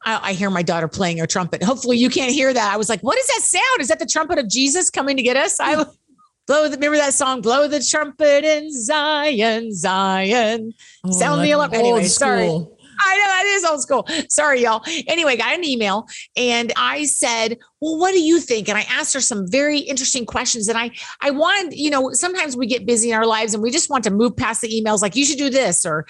I, 0.04 0.30
I 0.30 0.32
hear 0.34 0.50
my 0.50 0.62
daughter 0.62 0.88
playing 0.88 1.18
her 1.18 1.26
trumpet. 1.26 1.62
Hopefully 1.62 1.96
you 1.96 2.10
can't 2.10 2.32
hear 2.32 2.52
that. 2.52 2.72
I 2.72 2.76
was 2.76 2.88
like, 2.88 3.00
What 3.00 3.18
is 3.18 3.26
that 3.28 3.40
sound? 3.40 3.80
Is 3.80 3.88
that 3.88 3.98
the 3.98 4.06
trumpet 4.06 4.38
of 4.38 4.48
Jesus 4.48 4.90
coming 4.90 5.16
to 5.16 5.22
get 5.22 5.36
us? 5.36 5.58
I 5.60 5.84
blow 6.46 6.68
the 6.68 6.76
remember 6.76 6.98
that 6.98 7.14
song, 7.14 7.40
Blow 7.40 7.68
the 7.68 7.82
Trumpet 7.82 8.44
in 8.44 8.72
Zion, 8.72 9.74
Zion. 9.74 10.72
Oh, 11.04 11.10
Sound 11.10 11.42
the 11.42 11.52
alarm. 11.52 11.74
Anyway, 11.74 12.04
sorry. 12.04 12.66
I 13.04 13.16
know 13.16 13.24
that 13.24 13.44
is 13.46 13.64
old 13.64 13.82
school. 13.82 14.08
Sorry, 14.28 14.62
y'all. 14.62 14.82
Anyway, 15.06 15.36
got 15.36 15.54
an 15.54 15.64
email 15.64 16.06
and 16.36 16.72
I 16.76 17.04
said, 17.04 17.58
Well, 17.80 17.98
what 17.98 18.12
do 18.12 18.20
you 18.20 18.40
think? 18.40 18.68
And 18.68 18.78
I 18.78 18.82
asked 18.90 19.14
her 19.14 19.20
some 19.20 19.46
very 19.48 19.78
interesting 19.78 20.26
questions. 20.26 20.68
And 20.68 20.78
I 20.78 20.90
I 21.20 21.30
wanted, 21.30 21.76
you 21.76 21.90
know, 21.90 22.12
sometimes 22.12 22.56
we 22.56 22.66
get 22.66 22.86
busy 22.86 23.10
in 23.10 23.16
our 23.16 23.26
lives 23.26 23.54
and 23.54 23.62
we 23.62 23.70
just 23.70 23.90
want 23.90 24.04
to 24.04 24.10
move 24.10 24.36
past 24.36 24.60
the 24.60 24.68
emails, 24.68 25.02
like 25.02 25.16
you 25.16 25.24
should 25.24 25.38
do 25.38 25.50
this, 25.50 25.84
or 25.84 26.06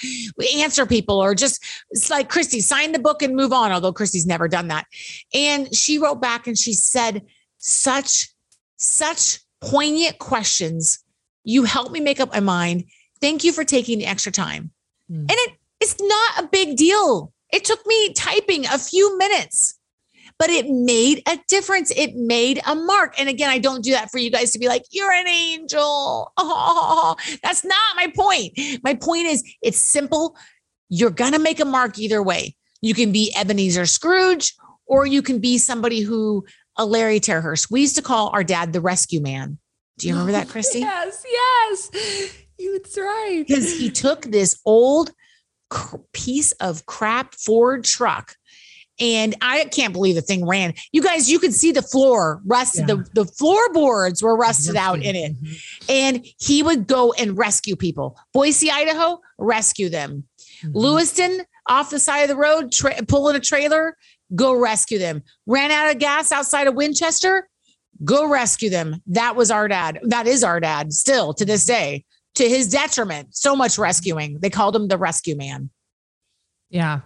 answer 0.57 0.87
people, 0.87 1.23
or 1.23 1.35
just 1.35 1.65
it's 1.91 2.11
like 2.11 2.29
Christy, 2.29 2.61
sign 2.61 2.93
the 2.93 2.99
book 2.99 3.23
and 3.23 3.35
move 3.35 3.53
on, 3.53 3.73
although 3.73 3.93
Christy's 3.93 4.27
never 4.27 4.49
done 4.49 4.69
that. 4.69 4.87
And 5.35 5.75
she 5.75 5.99
wrote 5.99 6.21
back 6.21 6.47
and 6.47 6.57
she 6.57 6.73
said, 6.73 7.23
such, 7.59 8.29
such 8.77 9.41
poignant 9.61 10.19
questions. 10.19 11.03
You 11.45 11.65
helped 11.65 11.93
me 11.93 12.01
make 12.01 12.21
up 12.21 12.33
my 12.33 12.41
mind. 12.41 12.85
Thank 13.21 13.45
you 13.45 13.53
for 13.53 13.65
taking 13.65 13.99
the 13.99 14.07
extra 14.07 14.33
time. 14.33 14.71
Mm. 15.11 15.21
And 15.21 15.31
it 15.33 15.53
it's 15.81 15.97
not 16.01 16.45
a 16.45 16.49
big 16.49 16.77
deal. 16.77 17.33
It 17.53 17.65
took 17.65 17.85
me 17.87 18.13
typing 18.13 18.67
a 18.67 18.79
few 18.79 19.17
minutes, 19.19 19.79
but 20.39 20.51
it 20.51 20.69
made 20.69 21.23
a 21.29 21.39
difference. 21.49 21.93
It 21.97 22.15
made 22.17 22.61
a 22.67 22.75
mark. 22.75 23.19
And 23.19 23.29
again, 23.29 23.51
I 23.51 23.59
don't 23.59 23.85
do 23.85 23.93
that 23.93 24.11
for 24.11 24.19
you 24.19 24.31
guys 24.31 24.51
to 24.53 24.59
be 24.59 24.69
like, 24.69 24.83
you're 24.91 25.13
an 25.13 25.29
angel. 25.29 26.33
Oh, 26.37 27.17
that's 27.43 27.65
not 27.65 27.97
my 27.97 28.13
point. 28.15 28.59
My 28.83 28.95
point 28.95 29.27
is 29.27 29.43
it's 29.63 29.79
simple. 29.79 30.37
You're 30.89 31.11
going 31.11 31.33
to 31.33 31.39
make 31.39 31.61
a 31.61 31.65
mark 31.65 31.99
either 31.99 32.23
way. 32.23 32.57
You 32.81 32.95
can 32.95 33.13
be 33.13 33.35
Ebenezer 33.37 33.87
Scrooge, 33.87 34.55
or 34.87 35.07
you 35.07 35.23
can 35.23 35.41
be 35.41 35.59
somebody 35.59 36.01
who, 36.01 36.45
a 36.77 36.85
Larry 36.85 37.21
Terhurst. 37.21 37.71
We 37.71 37.81
used 37.81 37.97
to 37.97 38.03
call 38.03 38.29
our 38.31 38.45
dad 38.45 38.73
the 38.73 38.81
rescue 38.81 39.21
man. 39.21 39.59
Do 39.99 40.09
you 40.09 40.15
remember 40.15 40.33
that, 40.33 40.49
Christy? 40.49 40.79
yes, 40.81 41.25
yes. 41.27 41.91
That's 42.59 42.99
right. 42.99 43.45
Because 43.47 43.79
he 43.79 43.91
took 43.91 44.23
this 44.23 44.61
old 44.65 45.13
piece 46.13 46.53
of 46.53 46.87
crap 46.87 47.35
Ford 47.35 47.85
truck. 47.85 48.37
And 48.99 49.35
I 49.43 49.67
can't 49.67 49.93
believe 49.93 50.15
the 50.15 50.23
thing 50.23 50.47
ran. 50.47 50.73
You 50.91 51.03
guys, 51.03 51.31
you 51.31 51.39
could 51.39 51.53
see 51.53 51.71
the 51.71 51.83
floor 51.83 52.41
rusted. 52.47 52.89
Yeah. 52.89 52.95
The, 52.95 53.25
the 53.25 53.25
floorboards 53.27 54.23
were 54.23 54.37
rusted, 54.37 54.75
out 54.75 55.03
in 55.03 55.15
it. 55.15 55.33
Mm-hmm. 55.33 55.85
And 55.91 56.27
he 56.39 56.63
would 56.63 56.87
go 56.87 57.13
and 57.13 57.37
rescue 57.37 57.77
people. 57.77 58.19
Boise, 58.33 58.71
Idaho, 58.71 59.21
rescue 59.39 59.91
them. 59.91 60.25
Mm-hmm. 60.63 60.79
Lewiston, 60.79 61.43
off 61.69 61.91
the 61.91 61.99
side 61.99 62.21
of 62.21 62.29
the 62.29 62.37
road, 62.37 62.73
tra- 62.73 63.03
pulling 63.07 63.37
a 63.37 63.41
trailer, 63.41 63.99
go 64.35 64.55
rescue 64.55 64.99
them. 64.99 65.23
Ran 65.47 65.71
out 65.71 65.91
of 65.91 65.99
gas 65.99 66.33
outside 66.33 66.67
of 66.67 66.75
Winchester, 66.75 67.51
go 68.03 68.27
rescue 68.27 68.71
them. 68.71 69.03
That 69.09 69.37
was 69.37 69.51
our 69.51 69.69
dad. 69.69 70.01
That 70.05 70.27
is 70.27 70.43
our 70.43 70.59
dad 70.59 70.95
still 70.95 71.35
to 71.35 71.45
this 71.45 71.67
day 71.67 72.06
to 72.37 72.49
his 72.49 72.69
detriment. 72.69 73.37
So 73.37 73.57
much 73.57 73.79
rescuing. 73.79 74.39
They 74.41 74.51
called 74.51 74.77
him 74.77 74.89
the 74.89 74.99
rescue 74.99 75.37
man. 75.37 75.71
Yeah. 76.71 77.01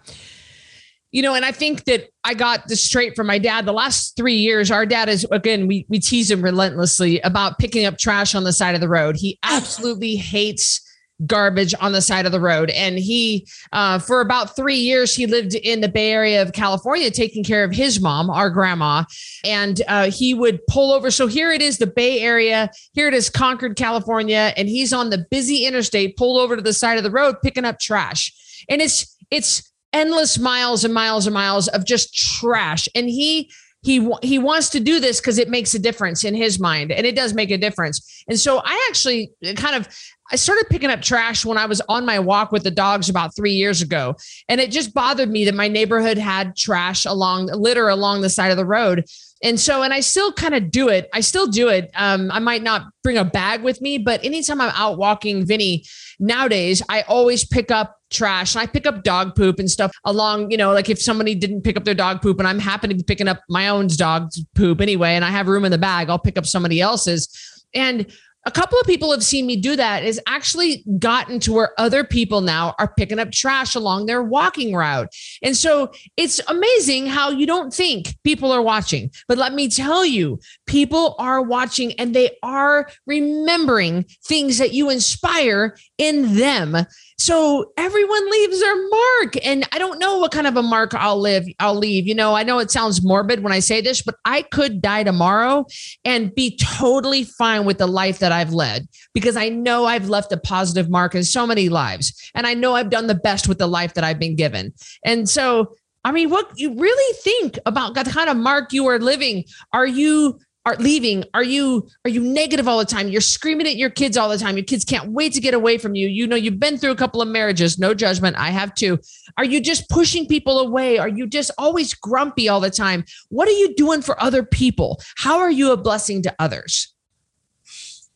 you 1.10 1.22
know, 1.22 1.34
and 1.34 1.44
I 1.44 1.52
think 1.52 1.84
that 1.84 2.08
I 2.24 2.34
got 2.34 2.68
this 2.68 2.84
straight 2.84 3.16
from 3.16 3.26
my 3.26 3.38
dad. 3.38 3.66
The 3.66 3.72
last 3.72 4.16
three 4.16 4.36
years, 4.36 4.70
our 4.70 4.86
dad 4.86 5.08
is 5.08 5.26
again, 5.30 5.66
we 5.66 5.86
we 5.88 5.98
tease 5.98 6.30
him 6.30 6.42
relentlessly 6.42 7.20
about 7.20 7.58
picking 7.58 7.84
up 7.86 7.98
trash 7.98 8.34
on 8.34 8.44
the 8.44 8.52
side 8.52 8.74
of 8.74 8.80
the 8.80 8.88
road. 8.88 9.16
He 9.16 9.38
absolutely 9.42 10.16
hates 10.16 10.80
garbage 11.26 11.74
on 11.80 11.92
the 11.92 12.00
side 12.00 12.26
of 12.26 12.32
the 12.32 12.40
road. 12.40 12.70
And 12.70 12.98
he, 12.98 13.46
uh, 13.72 13.98
for 13.98 14.20
about 14.20 14.56
three 14.56 14.76
years, 14.76 15.14
he 15.14 15.26
lived 15.26 15.54
in 15.54 15.80
the 15.80 15.88
Bay 15.88 16.12
Area 16.12 16.42
of 16.42 16.52
California, 16.52 17.10
taking 17.10 17.44
care 17.44 17.64
of 17.64 17.72
his 17.72 18.00
mom, 18.00 18.30
our 18.30 18.50
grandma. 18.50 19.04
And 19.44 19.82
uh, 19.88 20.10
he 20.10 20.34
would 20.34 20.60
pull 20.68 20.92
over. 20.92 21.10
So 21.10 21.26
here 21.26 21.52
it 21.52 21.62
is, 21.62 21.78
the 21.78 21.86
Bay 21.86 22.20
Area. 22.20 22.70
Here 22.92 23.08
it 23.08 23.14
is, 23.14 23.28
Concord, 23.30 23.76
California. 23.76 24.52
And 24.56 24.68
he's 24.68 24.92
on 24.92 25.10
the 25.10 25.26
busy 25.30 25.66
interstate, 25.66 26.16
pulled 26.16 26.40
over 26.40 26.56
to 26.56 26.62
the 26.62 26.72
side 26.72 26.98
of 26.98 27.04
the 27.04 27.10
road, 27.10 27.36
picking 27.42 27.64
up 27.64 27.78
trash. 27.78 28.64
And 28.68 28.80
it's, 28.80 29.16
it's, 29.30 29.70
endless 29.92 30.38
miles 30.38 30.84
and 30.84 30.94
miles 30.94 31.26
and 31.26 31.34
miles 31.34 31.66
of 31.68 31.84
just 31.84 32.14
trash 32.14 32.88
and 32.94 33.08
he 33.08 33.50
he 33.82 34.10
he 34.22 34.38
wants 34.38 34.68
to 34.70 34.80
do 34.80 35.00
this 35.00 35.20
because 35.20 35.38
it 35.38 35.48
makes 35.48 35.74
a 35.74 35.78
difference 35.78 36.24
in 36.24 36.34
his 36.34 36.60
mind 36.60 36.92
and 36.92 37.06
it 37.06 37.16
does 37.16 37.32
make 37.32 37.50
a 37.50 37.58
difference 37.58 38.24
and 38.28 38.38
so 38.38 38.60
i 38.64 38.86
actually 38.88 39.30
kind 39.56 39.74
of 39.74 39.88
i 40.30 40.36
started 40.36 40.66
picking 40.68 40.90
up 40.90 41.00
trash 41.00 41.44
when 41.44 41.56
i 41.56 41.66
was 41.66 41.80
on 41.88 42.04
my 42.04 42.18
walk 42.18 42.52
with 42.52 42.62
the 42.62 42.70
dogs 42.70 43.08
about 43.08 43.34
three 43.34 43.52
years 43.52 43.80
ago 43.80 44.14
and 44.48 44.60
it 44.60 44.70
just 44.70 44.92
bothered 44.92 45.30
me 45.30 45.44
that 45.44 45.54
my 45.54 45.68
neighborhood 45.68 46.18
had 46.18 46.54
trash 46.56 47.04
along 47.06 47.46
litter 47.46 47.88
along 47.88 48.20
the 48.20 48.30
side 48.30 48.50
of 48.50 48.56
the 48.56 48.66
road 48.66 49.04
and 49.42 49.58
so, 49.58 49.82
and 49.82 49.92
I 49.92 50.00
still 50.00 50.32
kind 50.32 50.54
of 50.54 50.70
do 50.70 50.88
it. 50.88 51.08
I 51.14 51.20
still 51.20 51.46
do 51.46 51.68
it. 51.68 51.90
Um, 51.94 52.30
I 52.30 52.40
might 52.40 52.62
not 52.62 52.82
bring 53.02 53.16
a 53.16 53.24
bag 53.24 53.62
with 53.62 53.80
me, 53.80 53.96
but 53.96 54.22
anytime 54.22 54.60
I'm 54.60 54.72
out 54.74 54.98
walking 54.98 55.46
Vinny 55.46 55.84
nowadays, 56.20 56.82
I 56.88 57.02
always 57.02 57.44
pick 57.44 57.70
up 57.70 57.96
trash 58.10 58.54
and 58.54 58.62
I 58.62 58.66
pick 58.66 58.86
up 58.86 59.02
dog 59.02 59.34
poop 59.34 59.58
and 59.58 59.70
stuff 59.70 59.92
along, 60.04 60.50
you 60.50 60.56
know, 60.56 60.72
like 60.72 60.88
if 60.88 61.00
somebody 61.00 61.34
didn't 61.34 61.62
pick 61.62 61.76
up 61.76 61.84
their 61.84 61.94
dog 61.94 62.20
poop 62.22 62.38
and 62.38 62.46
I'm 62.46 62.58
happen 62.58 62.90
to 62.90 62.96
be 62.96 63.02
picking 63.02 63.28
up 63.28 63.40
my 63.48 63.68
own 63.68 63.88
dog's 63.88 64.44
poop 64.54 64.80
anyway, 64.80 65.14
and 65.14 65.24
I 65.24 65.30
have 65.30 65.48
room 65.48 65.64
in 65.64 65.72
the 65.72 65.78
bag, 65.78 66.10
I'll 66.10 66.18
pick 66.18 66.38
up 66.38 66.46
somebody 66.46 66.80
else's. 66.80 67.28
And 67.74 68.06
a 68.46 68.50
couple 68.50 68.78
of 68.78 68.86
people 68.86 69.10
have 69.10 69.22
seen 69.22 69.46
me 69.46 69.56
do 69.56 69.76
that 69.76 70.02
is 70.02 70.20
actually 70.26 70.84
gotten 70.98 71.40
to 71.40 71.52
where 71.52 71.78
other 71.78 72.04
people 72.04 72.40
now 72.40 72.74
are 72.78 72.92
picking 72.96 73.18
up 73.18 73.30
trash 73.30 73.74
along 73.74 74.06
their 74.06 74.22
walking 74.22 74.74
route. 74.74 75.14
And 75.42 75.56
so 75.56 75.92
it's 76.16 76.40
amazing 76.48 77.06
how 77.06 77.30
you 77.30 77.46
don't 77.46 77.72
think 77.72 78.16
people 78.24 78.50
are 78.50 78.62
watching. 78.62 79.10
But 79.28 79.38
let 79.38 79.52
me 79.52 79.68
tell 79.68 80.04
you, 80.04 80.40
people 80.66 81.16
are 81.18 81.42
watching 81.42 81.92
and 81.98 82.14
they 82.14 82.36
are 82.42 82.88
remembering 83.06 84.06
things 84.24 84.58
that 84.58 84.72
you 84.72 84.88
inspire 84.88 85.76
in 85.98 86.36
them. 86.36 86.76
So 87.20 87.70
everyone 87.76 88.30
leaves 88.30 88.60
their 88.60 88.88
mark. 88.88 89.44
And 89.44 89.68
I 89.72 89.78
don't 89.78 89.98
know 89.98 90.18
what 90.18 90.32
kind 90.32 90.46
of 90.46 90.56
a 90.56 90.62
mark 90.62 90.94
I'll 90.94 91.20
live, 91.20 91.44
I'll 91.58 91.74
leave. 91.74 92.06
You 92.06 92.14
know, 92.14 92.34
I 92.34 92.44
know 92.44 92.60
it 92.60 92.70
sounds 92.70 93.04
morbid 93.04 93.42
when 93.42 93.52
I 93.52 93.58
say 93.58 93.82
this, 93.82 94.00
but 94.00 94.14
I 94.24 94.40
could 94.40 94.80
die 94.80 95.04
tomorrow 95.04 95.66
and 96.02 96.34
be 96.34 96.56
totally 96.56 97.24
fine 97.24 97.66
with 97.66 97.76
the 97.76 97.86
life 97.86 98.20
that 98.20 98.32
I've 98.32 98.54
led 98.54 98.88
because 99.12 99.36
I 99.36 99.50
know 99.50 99.84
I've 99.84 100.08
left 100.08 100.32
a 100.32 100.38
positive 100.38 100.88
mark 100.88 101.14
in 101.14 101.22
so 101.22 101.46
many 101.46 101.68
lives. 101.68 102.30
And 102.34 102.46
I 102.46 102.54
know 102.54 102.74
I've 102.74 102.90
done 102.90 103.06
the 103.06 103.14
best 103.14 103.48
with 103.48 103.58
the 103.58 103.66
life 103.66 103.92
that 103.94 104.04
I've 104.04 104.18
been 104.18 104.34
given. 104.34 104.72
And 105.04 105.28
so 105.28 105.74
I 106.02 106.12
mean, 106.12 106.30
what 106.30 106.50
you 106.56 106.74
really 106.78 107.14
think 107.18 107.58
about 107.66 107.94
the 107.94 108.04
kind 108.04 108.30
of 108.30 108.36
mark 108.38 108.72
you 108.72 108.86
are 108.86 108.98
living? 108.98 109.44
Are 109.74 109.86
you 109.86 110.40
are 110.66 110.76
leaving? 110.76 111.24
Are 111.34 111.42
you 111.42 111.88
are 112.04 112.10
you 112.10 112.20
negative 112.20 112.68
all 112.68 112.78
the 112.78 112.84
time? 112.84 113.08
You're 113.08 113.20
screaming 113.20 113.66
at 113.66 113.76
your 113.76 113.90
kids 113.90 114.16
all 114.16 114.28
the 114.28 114.38
time. 114.38 114.56
Your 114.56 114.64
kids 114.64 114.84
can't 114.84 115.12
wait 115.12 115.32
to 115.34 115.40
get 115.40 115.54
away 115.54 115.78
from 115.78 115.94
you. 115.94 116.08
You 116.08 116.26
know 116.26 116.36
you've 116.36 116.60
been 116.60 116.78
through 116.78 116.90
a 116.90 116.96
couple 116.96 117.22
of 117.22 117.28
marriages. 117.28 117.78
No 117.78 117.94
judgment. 117.94 118.36
I 118.36 118.50
have 118.50 118.74
too. 118.74 118.98
Are 119.38 119.44
you 119.44 119.60
just 119.60 119.88
pushing 119.88 120.26
people 120.26 120.58
away? 120.58 120.98
Are 120.98 121.08
you 121.08 121.26
just 121.26 121.50
always 121.58 121.94
grumpy 121.94 122.48
all 122.48 122.60
the 122.60 122.70
time? 122.70 123.04
What 123.28 123.48
are 123.48 123.52
you 123.52 123.74
doing 123.74 124.02
for 124.02 124.20
other 124.22 124.44
people? 124.44 125.00
How 125.16 125.38
are 125.38 125.50
you 125.50 125.72
a 125.72 125.76
blessing 125.76 126.22
to 126.22 126.34
others 126.38 126.94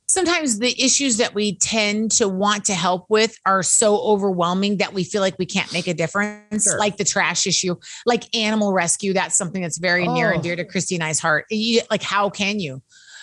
sometimes 0.07 0.59
the 0.59 0.75
issues 0.83 1.17
that 1.17 1.35
we 1.35 1.57
tend 1.57 2.11
to 2.13 2.29
want 2.29 2.65
to 2.67 2.75
help 2.75 3.07
with 3.09 3.39
are 3.47 3.63
so 3.63 3.99
overwhelming 3.99 4.79
that 4.79 4.93
we 4.93 5.05
feel 5.05 5.21
like 5.21 5.39
we 5.39 5.47
can't 5.47 5.73
make 5.73 5.87
a 5.87 5.95
difference, 5.95 6.65
sure. 6.65 6.79
like 6.79 6.97
the 6.97 7.05
trash 7.05 7.47
issue, 7.47 7.77
like 8.07 8.35
animal 8.37 8.73
rescue. 8.73 9.13
That's 9.13 9.37
something 9.37 9.63
that's 9.63 9.79
very 9.79 10.07
oh. 10.07 10.13
near 10.13 10.31
and 10.31 10.41
oh. 10.41 10.43
dear 10.43 10.57
to 10.57 10.65
Christy 10.65 10.95
and 10.95 11.05
I's 11.05 11.19
heart. 11.19 11.47
You, 11.51 11.81
like, 11.91 12.03
how 12.03 12.31
can 12.31 12.61
you? 12.61 12.83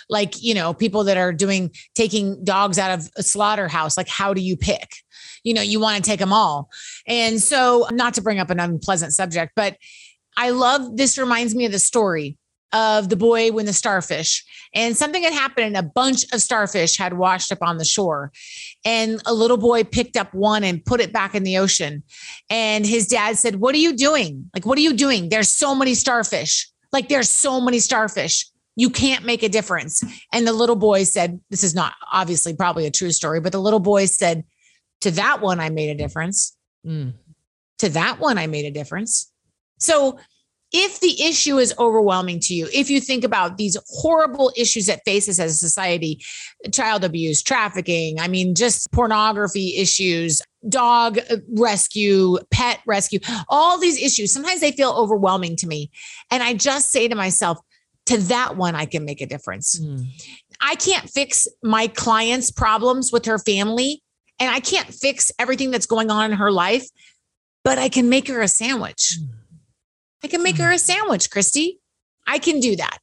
Like, 0.09 0.41
you 0.41 0.53
know, 0.53 0.73
people 0.73 1.05
that 1.05 1.17
are 1.17 1.31
doing 1.31 1.71
taking 1.95 2.43
dogs 2.43 2.77
out 2.77 2.99
of 2.99 3.09
a 3.17 3.23
slaughterhouse, 3.23 3.95
like, 3.95 4.09
how 4.09 4.33
do 4.33 4.41
you 4.41 4.57
pick? 4.57 4.89
You 5.43 5.53
know, 5.53 5.61
you 5.61 5.79
want 5.79 6.03
to 6.03 6.09
take 6.09 6.19
them 6.19 6.33
all. 6.33 6.69
And 7.07 7.39
so, 7.39 7.87
not 7.91 8.15
to 8.15 8.21
bring 8.21 8.39
up 8.39 8.49
an 8.49 8.59
unpleasant 8.59 9.13
subject, 9.13 9.53
but 9.55 9.77
I 10.35 10.49
love 10.49 10.97
this 10.97 11.17
reminds 11.17 11.55
me 11.55 11.65
of 11.65 11.71
the 11.71 11.79
story 11.79 12.37
of 12.73 13.09
the 13.09 13.15
boy 13.15 13.51
when 13.51 13.65
the 13.65 13.73
starfish. 13.73 14.43
And 14.73 14.95
something 14.95 15.23
had 15.23 15.33
happened 15.33 15.67
and 15.67 15.77
a 15.77 15.83
bunch 15.83 16.23
of 16.31 16.41
starfish 16.41 16.97
had 16.97 17.17
washed 17.17 17.51
up 17.51 17.61
on 17.61 17.77
the 17.77 17.85
shore. 17.85 18.31
And 18.85 19.21
a 19.25 19.33
little 19.33 19.57
boy 19.57 19.83
picked 19.83 20.15
up 20.15 20.33
one 20.33 20.63
and 20.63 20.83
put 20.83 21.01
it 21.01 21.11
back 21.11 21.35
in 21.35 21.43
the 21.43 21.57
ocean. 21.57 22.03
And 22.49 22.85
his 22.85 23.07
dad 23.07 23.37
said 23.37 23.57
what 23.57 23.75
are 23.75 23.79
you 23.79 23.93
doing? 23.93 24.49
Like 24.53 24.65
what 24.65 24.77
are 24.77 24.81
you 24.81 24.93
doing? 24.93 25.29
There's 25.29 25.49
so 25.49 25.75
many 25.75 25.93
starfish. 25.93 26.69
Like 26.91 27.09
there's 27.09 27.29
so 27.29 27.59
many 27.59 27.79
starfish. 27.79 28.49
You 28.75 28.89
can't 28.89 29.25
make 29.25 29.43
a 29.43 29.49
difference. 29.49 30.03
And 30.31 30.47
the 30.47 30.53
little 30.53 30.77
boy 30.77 31.03
said 31.03 31.39
this 31.49 31.63
is 31.63 31.75
not 31.75 31.93
obviously 32.11 32.55
probably 32.55 32.85
a 32.85 32.91
true 32.91 33.11
story 33.11 33.41
but 33.41 33.51
the 33.51 33.61
little 33.61 33.79
boy 33.79 34.05
said 34.05 34.45
to 35.01 35.11
that 35.11 35.41
one 35.41 35.59
i 35.59 35.69
made 35.69 35.89
a 35.89 35.95
difference. 35.95 36.55
Mm. 36.85 37.13
to 37.77 37.89
that 37.89 38.19
one 38.19 38.37
i 38.37 38.47
made 38.47 38.65
a 38.65 38.71
difference. 38.71 39.31
So 39.77 40.19
if 40.71 41.01
the 41.01 41.21
issue 41.21 41.57
is 41.57 41.73
overwhelming 41.77 42.39
to 42.39 42.53
you, 42.53 42.67
if 42.73 42.89
you 42.89 43.01
think 43.01 43.23
about 43.23 43.57
these 43.57 43.75
horrible 43.89 44.53
issues 44.55 44.85
that 44.85 45.01
faces 45.03 45.39
as 45.39 45.51
a 45.51 45.57
society, 45.57 46.23
child 46.71 47.03
abuse, 47.03 47.43
trafficking, 47.43 48.19
I 48.19 48.27
mean, 48.27 48.55
just 48.55 48.91
pornography 48.91 49.75
issues, 49.77 50.41
dog 50.69 51.19
rescue, 51.49 52.37
pet 52.51 52.79
rescue, 52.85 53.19
all 53.49 53.79
these 53.79 54.01
issues, 54.01 54.31
sometimes 54.31 54.61
they 54.61 54.71
feel 54.71 54.91
overwhelming 54.91 55.57
to 55.57 55.67
me. 55.67 55.91
And 56.29 56.41
I 56.41 56.53
just 56.53 56.91
say 56.91 57.07
to 57.07 57.15
myself, 57.15 57.59
to 58.05 58.17
that 58.17 58.55
one, 58.55 58.73
I 58.73 58.85
can 58.85 59.05
make 59.05 59.21
a 59.21 59.27
difference. 59.27 59.79
Mm. 59.79 60.05
I 60.61 60.75
can't 60.75 61.09
fix 61.09 61.47
my 61.61 61.87
client's 61.87 62.49
problems 62.49 63.11
with 63.11 63.25
her 63.25 63.37
family, 63.37 64.01
and 64.39 64.49
I 64.49 64.59
can't 64.59 64.91
fix 64.91 65.31
everything 65.37 65.69
that's 65.69 65.85
going 65.85 66.09
on 66.09 66.31
in 66.31 66.37
her 66.37 66.51
life, 66.51 66.87
but 67.63 67.77
I 67.77 67.89
can 67.89 68.09
make 68.09 68.27
her 68.27 68.41
a 68.41 68.47
sandwich. 68.47 69.17
Mm 69.21 69.40
I 70.23 70.27
can 70.27 70.43
make 70.43 70.57
her 70.57 70.65
mm-hmm. 70.65 70.73
a 70.73 70.79
sandwich, 70.79 71.29
Christy. 71.29 71.79
I 72.27 72.39
can 72.39 72.59
do 72.59 72.75
that. 72.75 72.99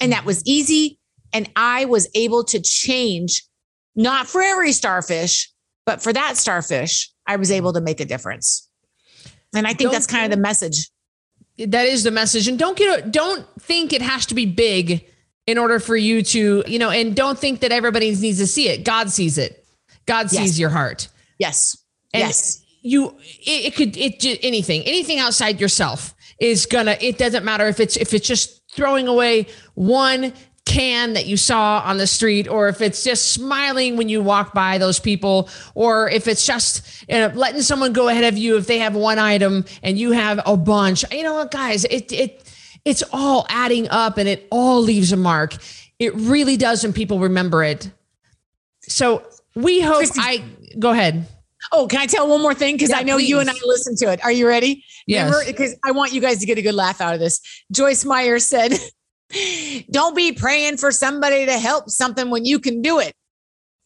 And 0.00 0.12
that 0.12 0.24
was 0.24 0.38
mm-hmm. 0.38 0.50
easy. 0.50 0.98
And 1.32 1.50
I 1.56 1.86
was 1.86 2.08
able 2.14 2.44
to 2.44 2.60
change, 2.60 3.44
not 3.94 4.26
for 4.26 4.42
every 4.42 4.72
starfish, 4.72 5.50
but 5.86 6.02
for 6.02 6.12
that 6.12 6.36
starfish, 6.36 7.10
I 7.26 7.36
was 7.36 7.50
able 7.50 7.72
to 7.72 7.80
make 7.80 8.00
a 8.00 8.04
difference. 8.04 8.68
And 9.54 9.66
I 9.66 9.70
think 9.70 9.80
don't, 9.80 9.92
that's 9.92 10.06
kind 10.06 10.24
of 10.24 10.30
the 10.30 10.42
message. 10.42 10.88
That 11.58 11.86
is 11.86 12.02
the 12.02 12.10
message. 12.10 12.48
And 12.48 12.58
don't 12.58 12.76
get 12.76 13.10
don't 13.10 13.46
think 13.60 13.92
it 13.92 14.02
has 14.02 14.26
to 14.26 14.34
be 14.34 14.46
big 14.46 15.06
in 15.46 15.58
order 15.58 15.78
for 15.78 15.96
you 15.96 16.22
to, 16.22 16.64
you 16.66 16.78
know, 16.78 16.90
and 16.90 17.14
don't 17.14 17.38
think 17.38 17.60
that 17.60 17.72
everybody 17.72 18.14
needs 18.14 18.38
to 18.38 18.46
see 18.46 18.68
it. 18.68 18.84
God 18.84 19.10
sees 19.10 19.38
it. 19.38 19.64
God 20.06 20.30
sees 20.30 20.40
yes. 20.40 20.58
your 20.58 20.70
heart. 20.70 21.08
Yes. 21.38 21.76
And 22.14 22.22
yes. 22.22 22.64
You 22.82 23.16
it, 23.20 23.66
it 23.66 23.76
could 23.76 23.96
it 23.96 24.20
just 24.20 24.40
anything, 24.42 24.82
anything 24.82 25.18
outside 25.18 25.60
yourself 25.60 26.14
is 26.42 26.66
gonna 26.66 26.98
it 27.00 27.18
doesn't 27.18 27.44
matter 27.44 27.68
if 27.68 27.78
it's 27.78 27.96
if 27.96 28.12
it's 28.12 28.26
just 28.26 28.62
throwing 28.72 29.06
away 29.06 29.46
one 29.74 30.32
can 30.64 31.12
that 31.12 31.26
you 31.26 31.36
saw 31.36 31.80
on 31.84 31.98
the 31.98 32.06
street 32.06 32.48
or 32.48 32.68
if 32.68 32.80
it's 32.80 33.04
just 33.04 33.32
smiling 33.32 33.96
when 33.96 34.08
you 34.08 34.20
walk 34.20 34.52
by 34.52 34.76
those 34.76 34.98
people 34.98 35.48
or 35.74 36.08
if 36.10 36.26
it's 36.28 36.44
just 36.44 37.04
you 37.08 37.16
know, 37.16 37.28
letting 37.34 37.62
someone 37.62 37.92
go 37.92 38.08
ahead 38.08 38.24
of 38.24 38.36
you 38.36 38.56
if 38.56 38.66
they 38.66 38.78
have 38.78 38.94
one 38.94 39.18
item 39.18 39.64
and 39.82 39.98
you 39.98 40.12
have 40.12 40.40
a 40.44 40.56
bunch. 40.56 41.04
You 41.12 41.22
know 41.22 41.34
what 41.34 41.52
guys? 41.52 41.84
It 41.84 42.12
it 42.12 42.52
it's 42.84 43.04
all 43.12 43.46
adding 43.48 43.88
up 43.88 44.18
and 44.18 44.28
it 44.28 44.48
all 44.50 44.82
leaves 44.82 45.12
a 45.12 45.16
mark. 45.16 45.56
It 46.00 46.12
really 46.14 46.56
does 46.56 46.82
and 46.82 46.92
people 46.92 47.20
remember 47.20 47.62
it. 47.62 47.88
So 48.82 49.24
we 49.54 49.80
hope 49.80 50.04
i 50.16 50.42
go 50.78 50.90
ahead 50.90 51.26
Oh, 51.72 51.86
can 51.86 52.00
I 52.00 52.06
tell 52.06 52.28
one 52.28 52.42
more 52.42 52.54
thing? 52.54 52.74
Because 52.74 52.90
yeah, 52.90 52.98
I 52.98 53.02
know 53.02 53.16
please. 53.16 53.30
you 53.30 53.40
and 53.40 53.48
I 53.48 53.54
listened 53.64 53.98
to 53.98 54.12
it. 54.12 54.22
Are 54.22 54.32
you 54.32 54.46
ready? 54.46 54.84
Yes. 55.06 55.46
Because 55.46 55.74
I 55.84 55.90
want 55.92 56.12
you 56.12 56.20
guys 56.20 56.38
to 56.40 56.46
get 56.46 56.58
a 56.58 56.62
good 56.62 56.74
laugh 56.74 57.00
out 57.00 57.14
of 57.14 57.20
this. 57.20 57.40
Joyce 57.72 58.04
Meyer 58.04 58.38
said, 58.38 58.74
Don't 59.90 60.14
be 60.14 60.32
praying 60.32 60.76
for 60.76 60.92
somebody 60.92 61.46
to 61.46 61.58
help 61.58 61.88
something 61.88 62.30
when 62.30 62.44
you 62.44 62.58
can 62.58 62.82
do 62.82 62.98
it. 62.98 63.14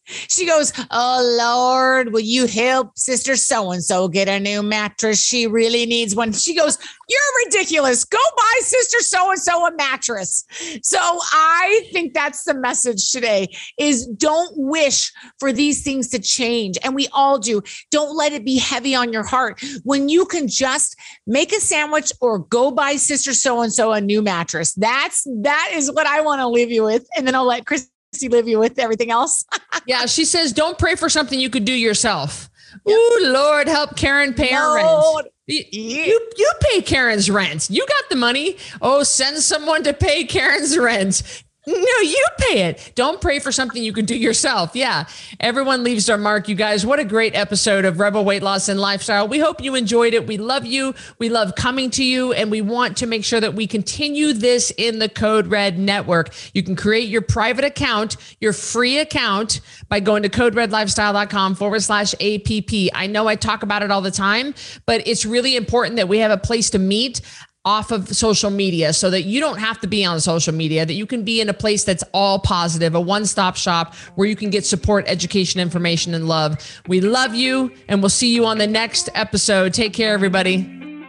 She 0.07 0.45
goes, 0.45 0.71
Oh 0.89 1.37
Lord, 1.39 2.13
will 2.13 2.21
you 2.21 2.47
help 2.47 2.97
sister 2.97 3.35
so 3.35 3.71
and 3.71 3.83
so 3.83 4.07
get 4.07 4.27
a 4.29 4.39
new 4.39 4.63
mattress? 4.63 5.21
She 5.21 5.47
really 5.47 5.85
needs 5.85 6.15
one. 6.15 6.31
She 6.31 6.55
goes, 6.55 6.77
You're 7.09 7.45
ridiculous. 7.45 8.05
Go 8.05 8.17
buy 8.35 8.59
sister 8.61 8.99
so 8.99 9.31
and 9.31 9.39
so 9.39 9.67
a 9.67 9.75
mattress. 9.75 10.45
So 10.81 10.99
I 10.99 11.87
think 11.91 12.13
that's 12.13 12.43
the 12.45 12.53
message 12.53 13.11
today 13.11 13.53
is 13.77 14.07
don't 14.07 14.53
wish 14.57 15.11
for 15.39 15.51
these 15.51 15.83
things 15.83 16.07
to 16.09 16.19
change. 16.19 16.77
And 16.83 16.95
we 16.95 17.07
all 17.11 17.37
do. 17.37 17.61
Don't 17.91 18.15
let 18.15 18.31
it 18.31 18.45
be 18.45 18.57
heavy 18.57 18.95
on 18.95 19.11
your 19.11 19.23
heart 19.23 19.61
when 19.83 20.09
you 20.09 20.25
can 20.25 20.47
just 20.47 20.95
make 21.25 21.51
a 21.51 21.59
sandwich 21.59 22.11
or 22.21 22.39
go 22.39 22.71
buy 22.71 22.95
sister 22.95 23.33
so 23.33 23.61
and 23.61 23.73
so 23.73 23.91
a 23.91 23.99
new 23.99 24.21
mattress. 24.21 24.73
That's 24.73 25.27
that 25.41 25.71
is 25.73 25.91
what 25.91 26.07
I 26.07 26.21
want 26.21 26.39
to 26.39 26.47
leave 26.47 26.71
you 26.71 26.83
with. 26.83 27.07
And 27.17 27.27
then 27.27 27.35
I'll 27.35 27.45
let 27.45 27.65
Chris 27.65 27.89
leave 28.23 28.47
you 28.47 28.59
with 28.59 28.79
everything 28.79 29.11
else. 29.11 29.45
yeah, 29.87 30.05
she 30.05 30.25
says, 30.25 30.53
don't 30.53 30.77
pray 30.77 30.95
for 30.95 31.09
something 31.09 31.39
you 31.39 31.49
could 31.49 31.65
do 31.65 31.73
yourself. 31.73 32.49
Yep. 32.85 32.97
Ooh, 32.97 33.19
Lord, 33.23 33.67
help 33.67 33.95
Karen 33.95 34.33
pay 34.33 34.53
her 34.53 34.75
rent. 34.75 35.27
You, 35.47 35.63
you, 35.71 36.29
you 36.37 36.51
pay 36.59 36.81
Karen's 36.81 37.29
rent. 37.29 37.69
You 37.69 37.85
got 37.87 38.09
the 38.09 38.17
money. 38.17 38.57
Oh, 38.81 39.03
send 39.03 39.37
someone 39.37 39.83
to 39.83 39.93
pay 39.93 40.25
Karen's 40.25 40.77
rent. 40.77 41.43
No, 41.67 41.73
you 41.75 42.25
pay 42.37 42.61
it. 42.69 42.93
Don't 42.95 43.19
pray 43.19 43.39
for 43.39 43.51
something 43.51 43.83
you 43.83 43.91
can 43.91 44.05
do 44.05 44.15
yourself. 44.15 44.73
Yeah. 44.73 45.05
Everyone 45.41 45.83
leaves 45.83 46.05
their 46.05 46.17
mark, 46.17 46.47
you 46.47 46.55
guys. 46.55 46.85
What 46.85 46.97
a 46.97 47.03
great 47.03 47.35
episode 47.35 47.83
of 47.83 47.99
Rebel 47.99 48.23
Weight 48.23 48.41
Loss 48.41 48.69
and 48.69 48.79
Lifestyle. 48.79 49.27
We 49.27 49.39
hope 49.39 49.61
you 49.61 49.75
enjoyed 49.75 50.13
it. 50.13 50.25
We 50.25 50.37
love 50.37 50.65
you. 50.65 50.95
We 51.19 51.27
love 51.27 51.55
coming 51.55 51.89
to 51.91 52.05
you, 52.05 52.31
and 52.31 52.49
we 52.49 52.61
want 52.61 52.95
to 52.97 53.05
make 53.05 53.25
sure 53.25 53.41
that 53.41 53.53
we 53.53 53.67
continue 53.67 54.31
this 54.31 54.71
in 54.77 54.99
the 54.99 55.09
Code 55.09 55.47
Red 55.47 55.77
network. 55.77 56.33
You 56.53 56.63
can 56.63 56.77
create 56.77 57.09
your 57.09 57.21
private 57.21 57.65
account, 57.65 58.15
your 58.39 58.53
free 58.53 58.99
account, 58.99 59.59
by 59.89 59.99
going 59.99 60.23
to 60.23 60.29
coderedlifestyle.com 60.29 61.55
forward 61.55 61.81
slash 61.81 62.13
APP. 62.13 62.93
I 62.93 63.07
know 63.07 63.27
I 63.27 63.35
talk 63.35 63.63
about 63.63 63.83
it 63.83 63.91
all 63.91 64.01
the 64.01 64.09
time, 64.09 64.55
but 64.85 65.05
it's 65.05 65.25
really 65.25 65.57
important 65.57 65.97
that 65.97 66.07
we 66.07 66.19
have 66.19 66.31
a 66.31 66.37
place 66.37 66.69
to 66.69 66.79
meet 66.79 67.19
off 67.67 67.91
of 67.91 68.07
social 68.15 68.49
media 68.49 68.93
so 68.93 69.09
that 69.09 69.23
you 69.23 69.41
don't 69.41 69.59
have 69.59 69.77
to 69.81 69.87
be 69.87 70.05
on 70.05 70.21
social 70.21 70.53
media, 70.53 70.85
that 70.85 70.93
you 70.93 71.05
can 71.05 71.25
be 71.25 71.41
in 71.41 71.49
a 71.49 71.53
place 71.53 71.83
that's 71.83 72.03
all 72.13 72.39
positive, 72.39 72.95
a 72.95 73.01
one 73.01 73.25
stop 73.25 73.57
shop 73.57 73.93
where 74.15 74.25
you 74.25 74.37
can 74.37 74.49
get 74.49 74.65
support, 74.65 75.03
education, 75.05 75.59
information, 75.59 76.13
and 76.13 76.29
love. 76.29 76.57
We 76.87 77.01
love 77.01 77.35
you, 77.35 77.73
and 77.89 78.01
we'll 78.01 78.07
see 78.07 78.33
you 78.33 78.45
on 78.45 78.57
the 78.57 78.67
next 78.67 79.09
episode. 79.15 79.73
Take 79.73 79.91
care, 79.91 80.13
everybody. 80.13 80.63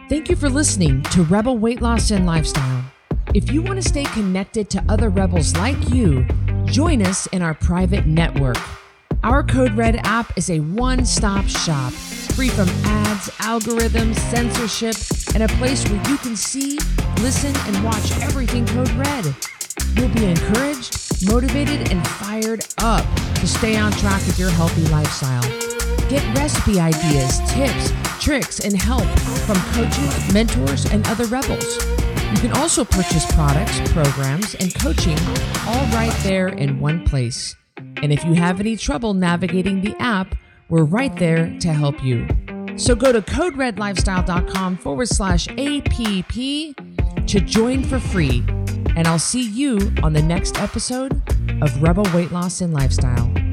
Thank 0.09 0.27
you 0.27 0.35
for 0.35 0.49
listening 0.49 1.01
to 1.03 1.23
Rebel 1.23 1.57
Weight 1.57 1.81
Loss 1.81 2.11
and 2.11 2.25
Lifestyle. 2.25 2.83
If 3.33 3.53
you 3.53 3.61
want 3.61 3.81
to 3.81 3.87
stay 3.87 4.03
connected 4.03 4.69
to 4.71 4.83
other 4.89 5.07
rebels 5.07 5.55
like 5.55 5.89
you, 5.89 6.27
join 6.65 7.01
us 7.01 7.25
in 7.27 7.41
our 7.41 7.53
private 7.53 8.05
network. 8.05 8.57
Our 9.23 9.43
Code 9.43 9.77
Red 9.77 10.01
app 10.03 10.37
is 10.37 10.49
a 10.49 10.59
one 10.59 11.05
stop 11.05 11.45
shop 11.45 11.93
free 12.39 12.47
from 12.47 12.69
ads, 12.85 13.27
algorithms, 13.39 14.15
censorship, 14.31 14.95
and 15.33 15.43
a 15.43 15.47
place 15.57 15.83
where 15.89 16.01
you 16.09 16.17
can 16.19 16.37
see, 16.37 16.79
listen, 17.19 17.53
and 17.67 17.83
watch 17.83 18.17
everything 18.21 18.65
Code 18.65 18.89
Red. 18.91 19.35
You'll 19.95 20.07
be 20.07 20.23
encouraged, 20.23 21.25
motivated, 21.25 21.91
and 21.91 22.07
fired 22.07 22.65
up 22.77 23.03
to 23.35 23.45
stay 23.45 23.75
on 23.75 23.91
track 23.91 24.25
with 24.25 24.39
your 24.39 24.51
healthy 24.51 24.83
lifestyle. 24.83 25.43
Get 26.07 26.23
recipe 26.37 26.79
ideas, 26.79 27.41
tips, 27.51 27.91
tricks, 28.23 28.61
and 28.61 28.81
help 28.81 29.03
from 29.45 29.57
coaches, 29.73 30.33
mentors, 30.33 30.85
and 30.93 31.05
other 31.09 31.25
rebels. 31.25 31.75
You 32.31 32.37
can 32.37 32.53
also 32.53 32.85
purchase 32.85 33.29
products, 33.33 33.81
programs, 33.91 34.55
and 34.55 34.73
coaching 34.75 35.19
all 35.67 35.85
right 35.87 36.15
there 36.23 36.47
in 36.47 36.79
one 36.79 37.03
place. 37.03 37.57
And 38.01 38.13
if 38.13 38.23
you 38.23 38.35
have 38.35 38.61
any 38.61 38.77
trouble 38.77 39.13
navigating 39.13 39.81
the 39.81 39.93
app, 40.01 40.37
we're 40.69 40.85
right 40.85 41.15
there 41.17 41.57
to 41.59 41.73
help 41.73 42.03
you. 42.03 42.27
So 42.77 42.95
go 42.95 43.11
to 43.11 43.21
coderedlifestyle.com 43.21 44.77
forward 44.77 45.07
slash 45.07 45.47
APP 45.49 46.33
to 47.27 47.39
join 47.41 47.83
for 47.83 47.99
free. 47.99 48.43
And 48.95 49.07
I'll 49.07 49.19
see 49.19 49.47
you 49.49 49.91
on 50.01 50.13
the 50.13 50.21
next 50.21 50.59
episode 50.59 51.21
of 51.61 51.81
Rebel 51.81 52.05
Weight 52.13 52.31
Loss 52.31 52.61
and 52.61 52.73
Lifestyle. 52.73 53.48